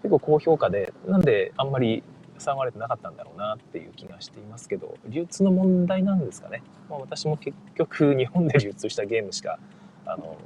[0.04, 2.04] 結構高評価でなんであんまり
[2.38, 9.58] 騒がれてなかったんだろうなっていう気がしていますけど流通の問題なんですかね、まあ、私も結局 日本で流通したゲームしか
[10.06, 10.38] あの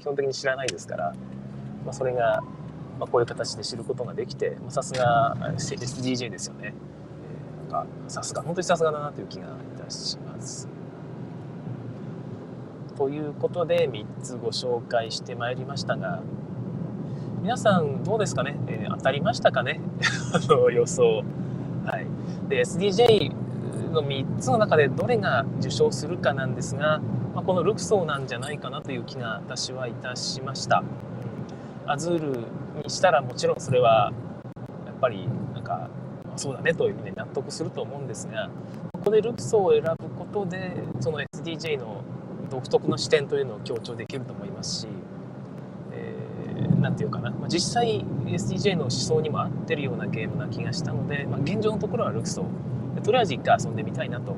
[0.00, 1.14] 基本的に知らないですから、
[1.84, 2.42] まあ、それが、
[2.98, 6.74] まあ、こういう形で知ることができてさすが SDJ ですよね、
[7.68, 9.46] え、なんかさすが本当にさすがだなという気が
[9.84, 10.68] たします。
[12.96, 16.22] ということで3つご紹介してまいりましたが
[17.42, 19.80] 皆さんどうですかね、えー、当たりましたかね？
[20.32, 21.22] あの予想。
[21.84, 22.06] はい。
[22.48, 23.32] で、SDJ
[23.92, 27.00] の3つの中でどれが受賞するかなんですが、
[27.34, 30.82] まあ、このルクソーなんじゃないかなという気が私はいたしました。
[31.86, 32.38] アズール
[32.82, 34.10] にしたらもちろんそれは
[34.86, 35.90] やっぱりなんか
[36.36, 38.48] そうだねというふうに納得すると思うんですが
[39.04, 42.02] ここでルクソを選ぶことでその SDJ の
[42.50, 44.88] 独特の視点というのを強調できると思いますし
[46.80, 52.46] 何て言うかな、まあ、実際 SDJ の思想にも合ってるようなゲームな気がしたので、まあ、現状のところはルクソ
[53.02, 54.36] とりあえず一回遊んでみたいなという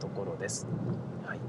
[0.00, 0.66] ところです。
[1.24, 1.40] はい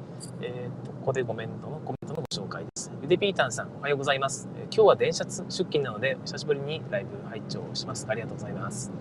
[0.41, 2.91] えーと、ここでコメントのコメントのご紹介です。
[3.01, 4.47] ゆでピータンさん、おはようございます。
[4.55, 8.05] え、今日は電車出勤なので、久しぶりにライブ拝聴します。
[8.07, 8.91] ありがとうございます。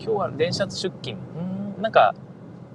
[0.00, 1.16] 今日は電車出勤、
[1.76, 2.14] うん、なんか、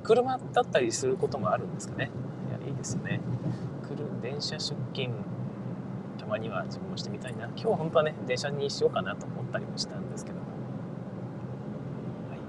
[0.03, 2.11] 車だったりすることもあるんですかね。
[2.49, 3.21] いや、いいですよね。
[3.87, 5.09] 来る電車出勤
[6.17, 7.45] たまには自分もしてみたいな。
[7.47, 10.43] 今日は本当はね電車にしようかなと思ったりもしたんですけども、
[12.29, 12.39] はい、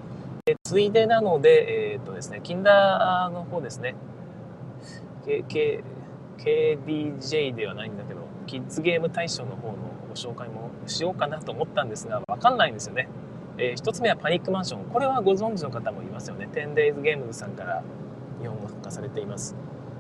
[0.47, 3.97] でついでなのでえっ、ー、とですねキンダーの方ですね。
[5.25, 5.85] K K
[6.39, 9.77] KDJ ではないんだけどキッズゲーム大賞の方の
[10.09, 13.09] ご紹介もしようかなと思ったんですが分かんないんですよね、
[13.57, 14.85] えー、1つ目はパニックマンション。
[14.87, 16.49] これはご存知の方もいますよね。
[16.53, 17.83] 10days ゲームズさんから
[18.41, 19.55] 日本語化されています。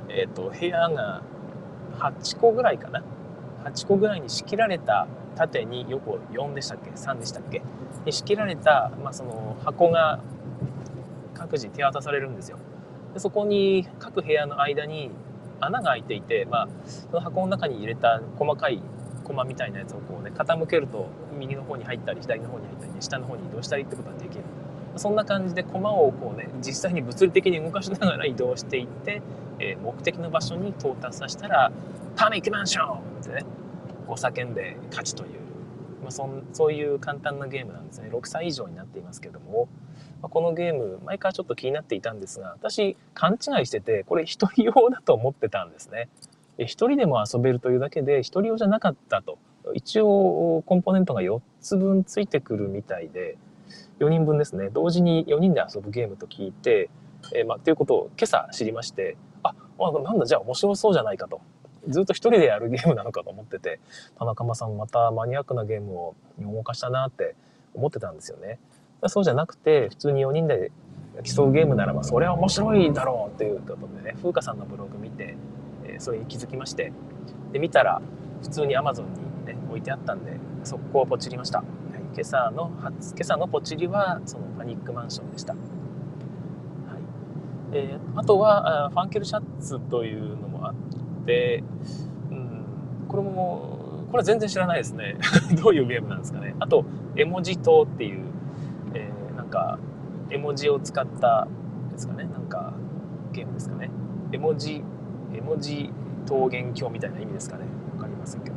[0.08, 1.22] えっ、ー、と部屋が
[1.98, 3.02] 8個ぐらいかな。
[3.64, 7.62] 8個ぐらいに仕切られた縦に横4でしたっけ？3でしたっけ？
[8.04, 10.20] に仕切られた、まあ、その箱が
[11.32, 12.58] 各自手渡されるんですよ。
[13.14, 15.10] でそこに各部屋の間に
[15.60, 18.82] 穴が開いていて、まあ、その箱の中に入れた細かい
[19.22, 24.44] コマみたいなやつをこうね傾けると右の方に入ったり左の方に入ったり、ね、下の方に移動したりってことができる
[24.96, 29.22] そんな感じでコマをこうね実際に物理的に動かしながら移動していって、
[29.58, 31.72] えー、目的の場所に到達させたら
[32.16, 33.44] 「パニックマンション!」ってね
[34.06, 35.30] こう叫んで勝ちという、
[36.02, 39.68] まあ、そんそういう簡単なゲームなんですね6歳以上になっていますけども、
[40.22, 46.08] まあ、このゲーム前からちょっと気になっていたんですが私勘違いしててこれ1人用だと思ってたんですね。
[46.58, 49.38] 1人でも遊べるというだけで1人用じゃなかったと
[49.72, 53.38] 一応コンポーネントが4つ分ついてくるみたいで
[54.00, 56.90] 4人分ですね同時に4人で遊ぶゲームと聞いて、
[57.34, 61.40] えー、まあ、っていうことを今朝知りましてああなんだじゃあ面白そうじゃないかと
[61.88, 63.80] ずっと一人でやるゲームなのかと思ってて、
[64.18, 67.34] 田中間さんまたマニアックなゲームを日本語化したなって
[67.74, 68.58] 思ってたんですよね。
[69.06, 70.72] そうじゃなくて、普通に4人で
[71.22, 75.36] 競うゲームならば、それは面白いだろうっていうことでね、風花さんのブログ見て、
[75.84, 76.92] えー、それに気づきまして、
[77.52, 78.00] で、見たら、
[78.42, 79.08] 普通に Amazon に
[79.44, 81.58] ね、置いてあったんで、速攻ポチりました。
[81.58, 81.66] はい、
[82.14, 85.52] 今朝の初、今朝のポチりは、そのパニックマンションでした。
[85.52, 85.62] はい。
[87.72, 90.74] えー、あとはあ、ファンケルシャツというのもあっ
[91.26, 91.62] て、
[92.30, 92.64] うん、
[93.08, 95.16] これも、これ全然知らないですね。
[95.62, 96.54] どういうゲームなんですかね。
[96.60, 96.84] あと、
[97.16, 98.24] 絵文字塔っていう、
[98.94, 99.78] えー、なんか、
[100.30, 101.48] 絵文字を使った
[101.92, 102.24] ですかね。
[102.24, 102.72] なんか、
[103.32, 103.90] ゲームですかね。
[104.32, 104.82] 絵文字、
[105.32, 105.90] 絵文字
[106.28, 107.64] 桃源郷みたいな意味ですかね。
[107.96, 108.53] わかりませんけど。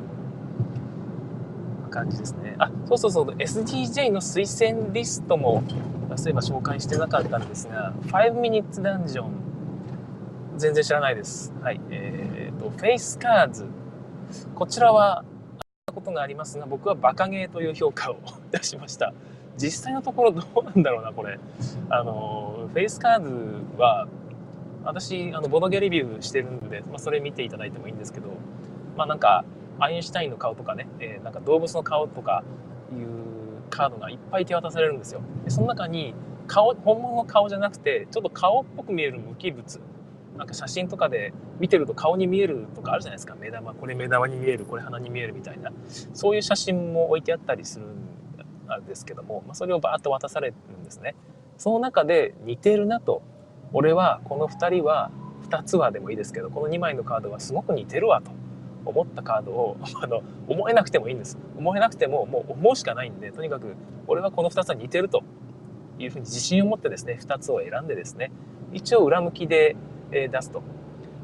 [1.97, 2.55] 感じですね。
[2.59, 5.63] あ、そうそうそう、SDJ の推薦リストも、
[6.15, 9.25] そういえば紹介してなかったんですが、5 minutes dungeon、
[10.57, 11.53] 全然知らないです。
[11.61, 11.81] はい。
[11.89, 13.65] えっ、ー、と、フェイスカーズ。
[14.55, 15.23] こちらは、
[15.93, 18.17] ことがありますが、僕はバカゲーという評価を
[18.51, 19.13] 出しました。
[19.57, 21.39] 実際のところどうなんだろうな、これ。
[21.89, 23.31] あの、フェイスカーズ
[23.77, 24.07] は、
[24.83, 28.27] 私、あの、ボドゲレビューしてるんで、まあ、それ見ていただいてもいいんですけど、
[28.95, 29.43] まあなんか、
[29.79, 32.43] アインシュタインの顔とかね、えー、なんか動物の顔とか
[32.91, 33.07] いう
[33.69, 35.21] カードがいっぱい手渡されるんですよ。
[35.43, 36.13] でその中に
[36.47, 39.79] 顔、本物の顔じゃなくて、ちょっと顔っぽく見える無機物。
[40.37, 43.35] なんか写真とかで見てると顔に見えるとかあるじゃないですか。
[43.35, 45.71] 目玉、これ目玉に見える、これ鼻に見えるみたいな。
[46.13, 51.15] そういう写真も置いてあったりするんですけども、まあ、それをバーッと渡されるんですね。
[51.57, 53.21] その中で似てるなと。
[53.73, 55.11] 俺はこの2人は
[55.49, 58.31] 2つはでもいいですけど、この2枚のカードはすごく似てるわと。
[58.87, 61.37] 思ったカードを あの思えなくてもいいんです。
[61.57, 63.75] 思えなくてももう思うしかないんでとにかく
[64.07, 65.23] 俺はこの2つは似てると。
[65.99, 68.31] いうふうに自信を持ってですね2つを選んでですね
[68.71, 69.75] 一応裏向きで、
[70.11, 70.61] え出すと。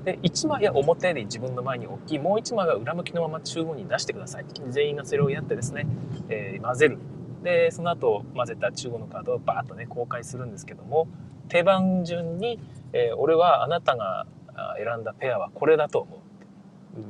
[0.03, 4.45] で1枚は表で自分の前に置きもう1枚は裏向きのまま中央に出してください。
[4.69, 5.85] 全員がそれをやってですね、
[6.29, 6.97] えー、混ぜる。
[7.43, 11.07] でその後混ぜた中央のカードをバーッとね公開するんですけども
[11.49, 12.59] 手番順に、
[12.93, 14.25] えー、俺はあなたが
[14.77, 16.19] 選んだペアはこれだと思う。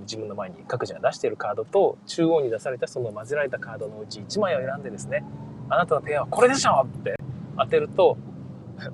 [0.01, 5.25] 自分の前に各自が出しているカードと中央に出されたその混ぜられたカードのうち1枚を選んでですね
[5.69, 7.15] あなたのペアはこれでしょって
[7.57, 8.17] 当てると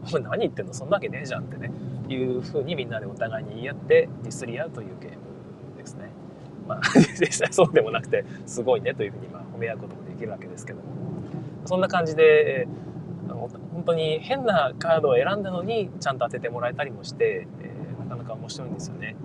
[0.09, 1.71] お前何言ってんのそんなわけねえじゃんってね
[2.07, 5.17] いうふうにみんなでお互いに言い合ってディスり合うというゲーム
[5.77, 6.09] ですね。
[6.67, 6.81] まあ
[7.19, 10.85] 実際 そうでもなくてすごいねというふうにま褒め合うこともできるわけですけども
[11.65, 19.15] そんな感じで、えー、本当に変なカードを選んだのにちゃんと当ててもらえたりもして、えー、なかなか面白いんですよね。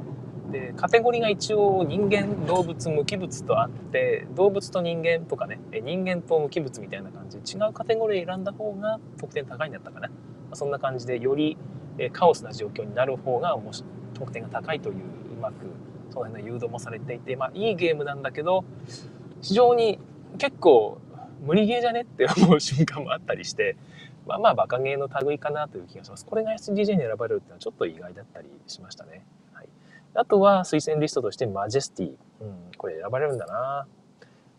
[0.54, 10.14] でカテゴリーが一応人間動物無機物とあって動物と人間とかね人間と無機物みたいな感じで違うカテゴリー選んだ方が得点高いんだったかな、ま
[10.52, 11.56] あ、そんな感じでより
[12.12, 13.56] カオスな状況になる方が
[14.14, 15.66] 得点が高いといううまく
[16.10, 18.64] その辺の誘導もされていてまあいいゲームなんだけど
[19.42, 19.98] 非常に
[20.38, 21.00] 結構
[21.44, 23.76] 無理ゲーじゃねって思う瞬間もあったりして
[24.24, 26.24] まあまあバカゲーの類かなという気がします。
[26.24, 29.26] これが SDJ に選ばれるっていうのはちょっと意外だったりしましたね。
[30.14, 32.08] あとは推薦リストとしてマジェスティ。
[32.08, 32.16] うん、
[32.76, 33.86] これ選ばれるんだな。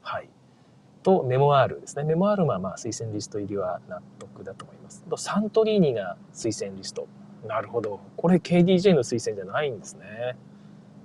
[0.02, 0.30] はい。
[1.04, 2.04] と、メモアールですね。
[2.04, 5.04] メモアールはまあ推薦リスト入りは納得だと思います。
[5.04, 7.08] と、サントリーニが推薦リスト。
[7.48, 8.00] なるほど。
[8.18, 10.36] これ KDJ の推薦じゃないんですね。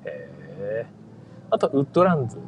[0.04, 0.86] へえ。
[1.50, 2.42] あと、ウッドランズで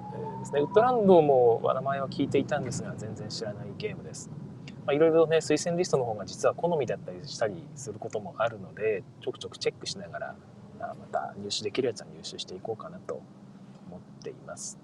[0.44, 0.60] すね。
[0.60, 4.30] ウッドランドも名前は聞いていたんですが、全然知らないゲームです。
[4.86, 10.36] まあ、いろいろね、推薦リストの方が実は好みだったりしたりすることもあるので、ちょくちょくチェックしながら
[10.88, 13.20] また入手できるやつは入手していこうかなと
[13.88, 14.78] 思っています。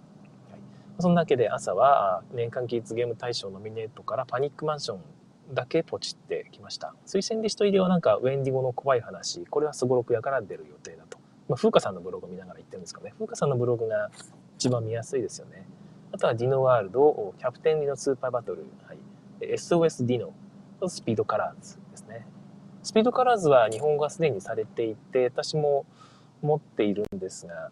[0.51, 0.61] はい、
[0.99, 5.01] そんなわけで朝は年間キッズゲーム大賞ノミネートからパニックマンション
[5.55, 6.95] だけポチってきました。
[7.07, 11.19] 推薦リスト入りはなんかウェンディゴの怖い話、これはすごろく屋から出る予定だと。
[11.49, 13.13] まあ、風花さんのブログを見ながら言ってるんですかね。
[13.15, 14.11] 風花さんのブログが
[14.57, 15.67] 一番見やすいですよね。
[16.13, 18.99] あとはディノワールド、キャプテンディノスーパーバトル、はい、
[19.41, 20.33] SOS ディノ、
[20.89, 21.79] スピードカラーズ。
[22.83, 25.85] スピードカラーズは日本語はすでにされていて、私も
[26.43, 27.71] 持っているんですが、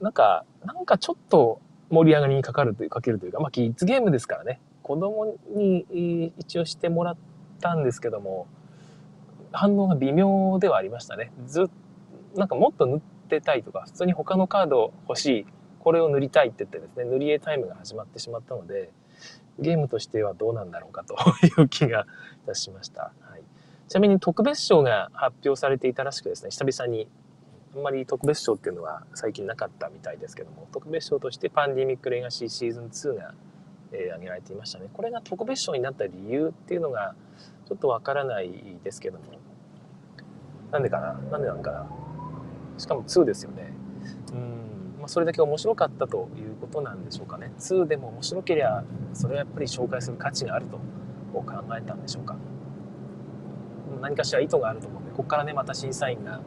[0.00, 1.60] なんか、なんかちょっと
[1.90, 7.16] 盛り上がりにかかるという、かけるというか、まあ、キッズゲームですからね、子供に一応してもらっ
[7.60, 8.46] たんですけども、
[9.52, 11.32] 反応が微妙ではありましたね。
[11.46, 11.70] ず
[12.34, 15.46] なんかもっと塗ってたいとか、普通に他のカード欲しい、
[15.80, 18.90] これを塗りたいって言ってですね、塗り絵タイムが始まってしまったので、
[19.58, 21.14] ゲームとしてはどうなんだろうかと
[21.46, 22.06] いう気が
[22.44, 23.12] いたしました。
[23.92, 27.08] ちなみに特別賞が発表されていたらしくですね、久々に、
[27.76, 33.34] あんまり特別賞っていうのは最近なかったみたいですけども、特別賞としてパンデミックレガシーシーズン2が、
[33.92, 34.86] えー、挙げられていましたね。
[34.94, 37.14] これが特別賞になった理由っていうのが
[37.68, 39.24] ちょっとわからないですけども、
[40.70, 41.12] なんでかな？
[41.30, 41.86] なんでなんかな？
[42.78, 43.74] しかも2ですよね。
[44.32, 47.52] うん、まあ、それだけ面白かったということなんでしょうかね。
[47.58, 50.78] 2でも面白ければ、それはやっぱり紹介する価値があると
[51.34, 51.44] 考
[51.78, 52.38] えたんでしょうか。
[54.02, 56.40] 何かしら意図があると思うんで、ここからね、また審査員が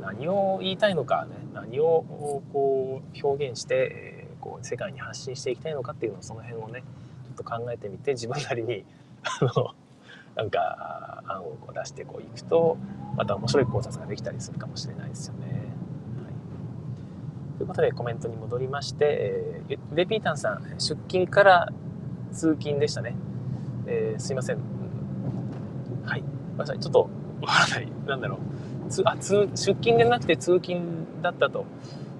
[0.00, 2.04] 何を言いたいのかね、何を
[2.52, 6.82] こう表現して、えー、こう世界に発信していきたいのかっていうのをその辺をね、
[7.24, 8.84] ちょっと考えてみて、自分なりに、
[9.22, 9.74] あの、
[10.34, 12.78] なんか案を出してこういくと
[13.16, 15.46] また面白い考察ができたりするかもしれないですよね。
[15.46, 15.58] はい、
[17.58, 19.04] ということでコメントに戻りまして、
[19.68, 21.68] えー、レピータンさん出勤から
[22.32, 23.14] 通勤でしたね。
[23.86, 24.58] えー、すいません。
[26.04, 26.31] はい。
[26.52, 26.80] ごめんなさい。
[26.80, 27.08] ちょっと
[27.40, 27.88] わからない。
[28.06, 28.90] なんだろう。
[28.90, 31.64] つあ通出勤でなくて通勤だったと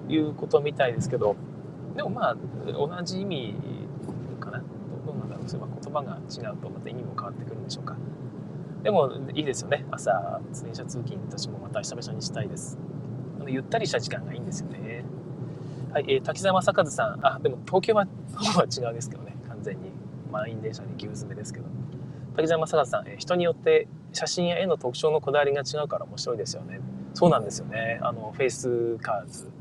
[0.09, 1.35] いうことみたいですけど、
[1.95, 3.55] でもまあ同じ意味
[4.39, 4.59] かな。
[5.05, 5.49] どうなんだろう。
[5.49, 7.95] そういえば言葉が違うとまた意味も変わってくるんでしょうか。
[8.83, 9.85] でもいいですよね。
[9.91, 12.77] 朝、電車通勤、私もまた久々にしたいです。
[13.39, 15.05] あのゆったりした時間がいいんですよね。
[15.93, 17.19] はい、えー、滝沢正和さん。
[17.21, 18.07] あ、でも東京は、
[18.37, 19.35] 東は違うですけどね。
[19.47, 19.91] 完全に。
[20.31, 21.65] 満員電車に牛詰めですけど。
[22.35, 26.79] 滝沢正和さん、えー、人によって写真や絵の特徴のこだわりが違うから面白いですよね。
[27.13, 27.99] そうなんですよね。
[28.01, 29.45] あの、フェイスカード。
[29.45, 29.51] うん、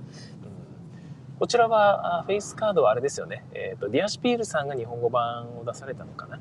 [1.39, 3.45] こちらは、フェイスカードはあれですよね。
[3.53, 6.39] えっ、ー、と、ディアシュピールさんが日本語版を出されたのかな。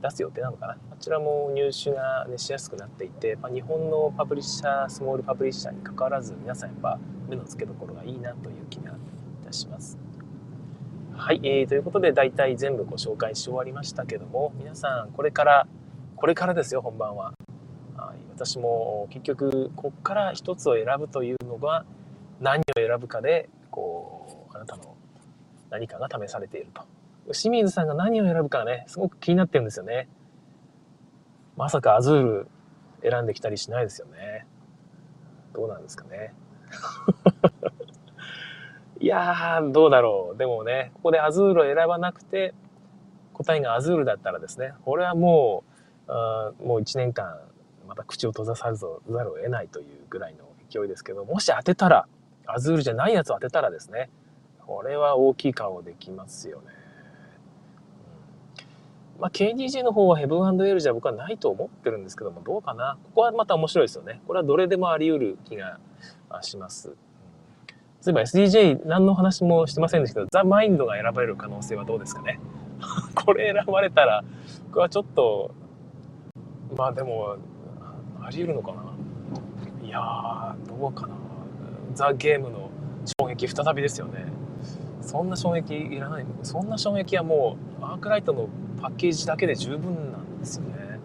[0.00, 9.98] 出す予定なのかなこちらも入手が、ね、しやすくなっていて、まあ、日本のパブリッシャースモールパブリッシャーにかかわらず皆さんやっぱ目の付けどころがいいなという気がいたします。
[11.14, 15.66] はい、えー、ということで大体全部ご紹介し終わりましたけども皆さんこれから
[16.18, 17.32] これからですよ本番は。
[17.96, 21.84] はい、私も結局こっから一つを選ぶというのが
[22.40, 24.94] 何を選ぶかでこうあなたの
[25.70, 26.82] 何かが試されていると
[27.32, 30.08] 清水さんが何を選ぶかね、すごく気になってるんですよね。
[31.56, 32.48] まさかアズール
[33.02, 34.46] 選んできたりしないですよね。
[35.54, 36.34] どうなんですかね。
[39.00, 40.38] いやー、どうだろう。
[40.38, 42.54] でもね、ここでアズールを選ばなくて、
[43.32, 45.77] 答えがアズールだったらですね、これはもう、
[46.08, 47.38] あもう1年間、
[47.86, 52.06] また口を閉ざさざるを得ないというぐらいの勢いですけど、もし当てたら、
[52.46, 54.10] アズールじゃないやつを当てたらですね、
[54.66, 56.78] これは大きい顔できますよね。
[59.18, 62.98] まあ、KDJ の方はヘブンエルじゃ僕はないと思ってるんですけども、どうかな。
[63.04, 64.20] ここはまた面白いですよね。
[64.26, 65.80] これはどれでもあり得る気が
[66.40, 66.94] します。
[68.00, 72.38] そういえば SDJ 何の話もしてませんでしたけど、ザ・マインドが選ばれる可能性はどうですかね。
[73.16, 74.22] これ選ばれたら、
[74.66, 75.50] 僕はちょっと、
[76.76, 77.36] まあでも、
[78.20, 79.86] あり得るのかな？
[79.86, 81.14] いや、どうかな？
[81.94, 82.70] ザ・ゲームの
[83.20, 84.26] 衝撃再びですよね。
[85.00, 86.26] そんな衝撃いらない。
[86.42, 88.48] そんな衝撃はもう、アークライトの
[88.80, 90.98] パッケージだけで十分なんですよね。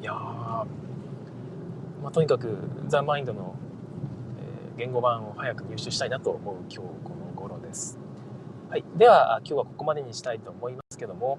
[0.00, 2.58] いやまあ、とにかく
[2.88, 3.54] ザ・マインドの、
[4.74, 8.00] えー、言語版を早く入手したいなと思う今日この頃です。
[8.68, 11.38] はい、では今日はここまでにしたいと思いますけども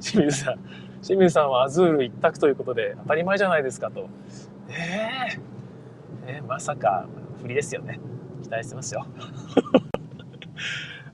[0.00, 0.58] 清水さん
[1.02, 4.08] 清水さんはアズール一択ということで当たり前じゃないですかと
[4.68, 7.06] えー、えー、まさか
[7.42, 8.00] 振りですよね
[8.42, 9.06] 期待してますよ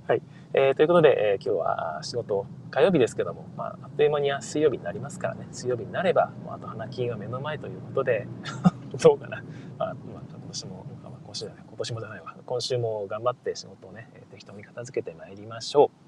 [0.07, 0.23] はい
[0.55, 8.27] えー、ということで、え、今日は仕事火曜日ですけども、まあ、あっという間には水曜日になりますからね、水曜日になれば、もうあと花金が目の前ということで、
[9.03, 9.43] どうかな。
[9.77, 12.35] まあ、まあ、今年も、まあ、今年じゃない、今年もじゃないわ。
[12.47, 16.06] 今週も頑張って仕事をね、適当に片付けてまいりましょう。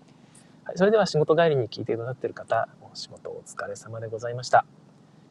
[0.68, 4.66] はい、それでは仕事帰りに聞いてくださっている方、お仕事お疲れ様でございました。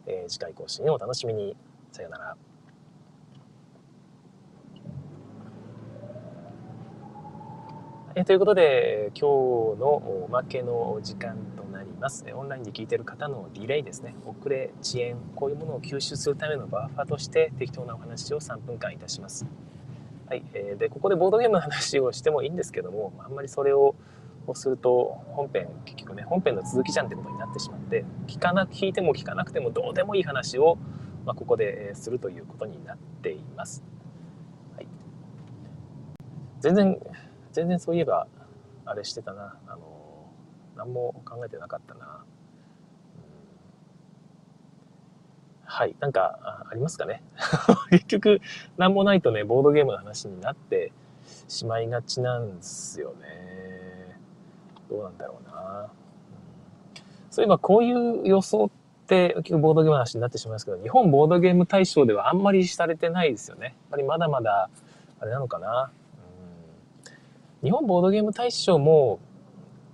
[0.07, 1.55] えー、次回更新をお楽しみに。
[1.91, 2.37] さようなら。
[8.15, 9.89] えということで、今日の
[10.25, 12.25] おまけの時間となります。
[12.33, 19.45] オンラインで聞いてる方のディレイですね、遅れ、遅延、こういうものを吸収するためのバッファとして適当なお話を3分間いたします。
[20.27, 20.43] はい。
[20.55, 23.93] えで、ここでボードゲームの話をしてもいいんですけども、あんまりそれを
[24.55, 30.77] すると本編、結局ね、本編の続きじゃんってことになってしまって、聞かな、聞いても聞かなくてもどうでもいい話を、
[31.25, 33.83] まあ、ここでするということになっています。
[34.75, 34.87] はい。
[36.59, 36.99] 全然
[37.51, 38.27] 全然そういえば
[38.85, 40.31] あれしてたなあの
[40.75, 42.23] 何も考えてなかったな、
[45.69, 45.95] はい。
[45.99, 47.21] なんか、あありますかね？
[47.91, 48.41] 結局、
[48.77, 50.91] なんもないとね、ボードゲームの話になって
[51.47, 53.46] しまいがちなんですよね。
[54.89, 55.81] どうなんだろうな。
[55.81, 55.89] うん、
[57.29, 58.69] そういえば、こういう予想っ
[59.07, 63.65] て、結局ボードゲーム話になってしまいますけど、日本ボードゲーム大賞ではあんまりされてないですよね。
[63.65, 64.69] やっぱりまだまだ、
[65.19, 65.91] あれなのかな。
[67.63, 69.19] うん、日本ボードゲーム大賞も、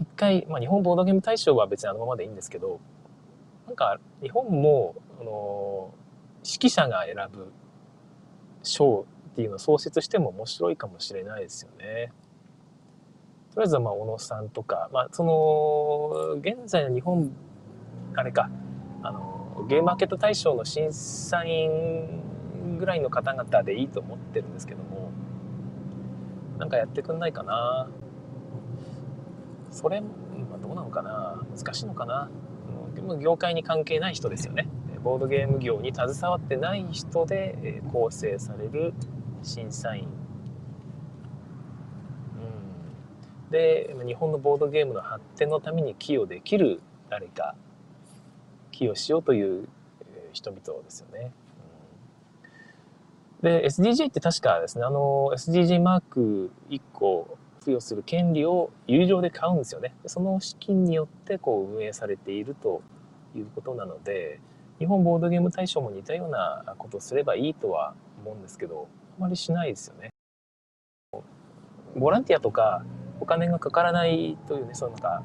[0.02, 2.80] 一回、まあ、日本ボードゲーム大賞は別にあのままでいいんですけど、
[3.68, 5.94] なんか日本も、あの
[6.46, 7.54] 指揮者が選ぶ
[8.64, 12.12] 賞っていうのを創設しても面白いかもしれないですよね。
[13.54, 17.32] とりあえずまあ小野さんとか、まあ、その現在の日本
[18.16, 18.49] あれか
[19.01, 22.24] あのゲームマーケット大賞の審査員
[22.80, 25.12] ぐらいの方々でいいと思ってるんですけども
[26.58, 27.89] なんかやってくんないかな。
[29.70, 30.08] それ、ま
[30.56, 31.41] あ、どうなのかな。
[31.56, 32.30] 難しいのかな。
[33.20, 34.68] 業界に関係ない人ですよね。
[35.04, 38.93] ボードゲーム業に携わってない人で構成される
[39.41, 40.10] 審査員、うん、
[43.54, 47.56] で日本のボードゲームの発展のために寄与できる誰か
[48.72, 49.70] 寄与しようという
[50.34, 51.32] 人々ですよね。
[53.43, 59.93] で SDG って確かですねあの SDG マーク1個付与する権利を有料で買うんですよね。
[60.08, 62.82] その資金によってこう運営されていると
[63.36, 64.39] いうことなので、
[64.80, 68.88] 日本ボードゲーム大賞も似たようなことをすればいいとは思うんですけど、
[69.18, 70.10] あまりしないですよね。
[71.95, 72.84] ボランティアとか
[73.24, 75.24] お金がかからないというね、そのなんか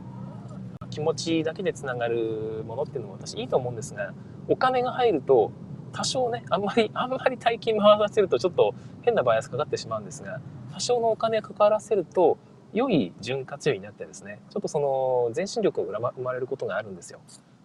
[0.88, 4.14] 気持ちだけでつながるものっていうのも私いいと思うんですが、
[4.46, 5.50] お金が入ると
[5.92, 8.72] 多少ね、あんまり、 あんまり大金回らせるとちょっと
[9.02, 10.40] 変なバイアスかかってしまうんですが、
[10.72, 12.38] 多少のお金かからせると、
[12.72, 17.18] 良い潤滑油になってですね、ちょっとその全身力が生まれることがあるんですよ。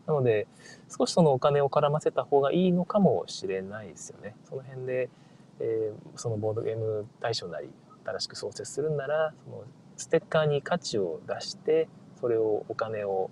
[0.07, 0.47] なので、
[0.89, 4.35] 少しそのお金を絡ませた方がいいのかもしれないですよね。
[4.45, 5.09] その辺で、
[5.59, 7.69] えー、そのボードゲーム対象なり、
[8.05, 9.63] 新しく創設するんなら、その
[9.97, 11.87] ステッカーに価値を出して、
[12.19, 13.29] それをお金を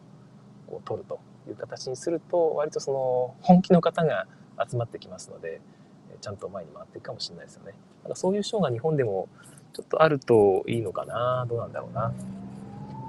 [0.67, 4.27] こう取るという形にすると、割とその本気の方が
[4.69, 5.61] 集まってきますので、
[6.19, 7.71] ちゃんと前に回っていくかもしれないですよね。
[7.71, 9.27] だからそういう賞が日本でも
[9.73, 12.13] ちょっとあるといいのかなどうなんだろうな。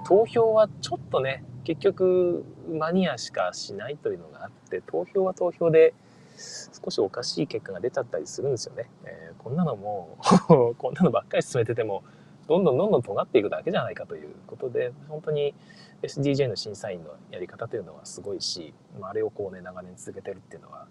[0.06, 5.94] 投票はちょっとね、結局マニアしかしないというのがあって、投票は投票で
[6.36, 8.88] 少しおかしい結果が出ちゃったりするんですよね。
[9.04, 10.16] えー、こんなのも
[10.78, 12.02] こんなのばっかり進めてても、
[12.48, 15.54] どんどんどんどん尖っていくだけじゃないかということで、本当に
[16.02, 20.86] SDJ の審査員のやり方というのはすごいし、まああれをこうね、長年続けてるっていうのは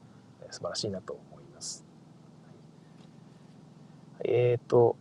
[0.49, 1.85] 素晴らしいなと思います。
[4.23, 4.95] えっ、ー、と、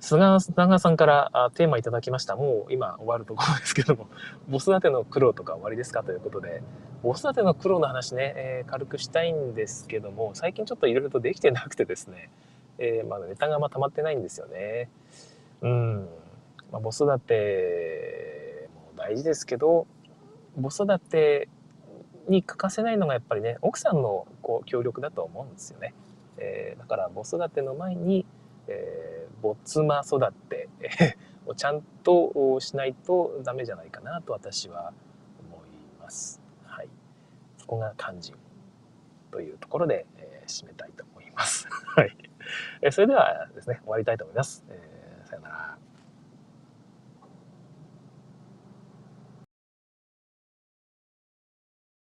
[0.00, 2.36] 菅長さんからあテーマいただきました。
[2.36, 4.06] もう今終わるところですけども、
[4.48, 6.62] ボス立ての苦労とか終わりですかということで、
[7.02, 12.30] ボス立ての苦労の話ね、えー、軽くしたいんですけども、最近ちょっといろいろとできてなくてですね、
[12.78, 14.88] えー、まだネタがま溜まってないんですよね。
[15.62, 16.08] うん。
[16.70, 19.86] まあ、ボス立ても大事ですけど、
[20.56, 21.48] ボス立て
[22.28, 25.94] に欠かせないのがやっぱりね、奥さんのこう協力だと思うんですよね。
[26.36, 28.26] えー、だからボス立ての前に、
[28.66, 30.68] えー、ボツマ育て
[31.46, 34.92] をちゃんとしないとダメじゃないかなと私は
[35.48, 35.68] 思い
[36.00, 36.40] ます。
[36.64, 36.88] はい。
[37.56, 38.34] そこが肝心
[39.30, 41.66] というところで、えー、締めたいと思います。
[41.96, 42.16] はい。
[42.82, 44.64] えー、それではですね、終わりたいと思います。
[44.68, 44.87] えー、
[45.28, 45.87] さよなら。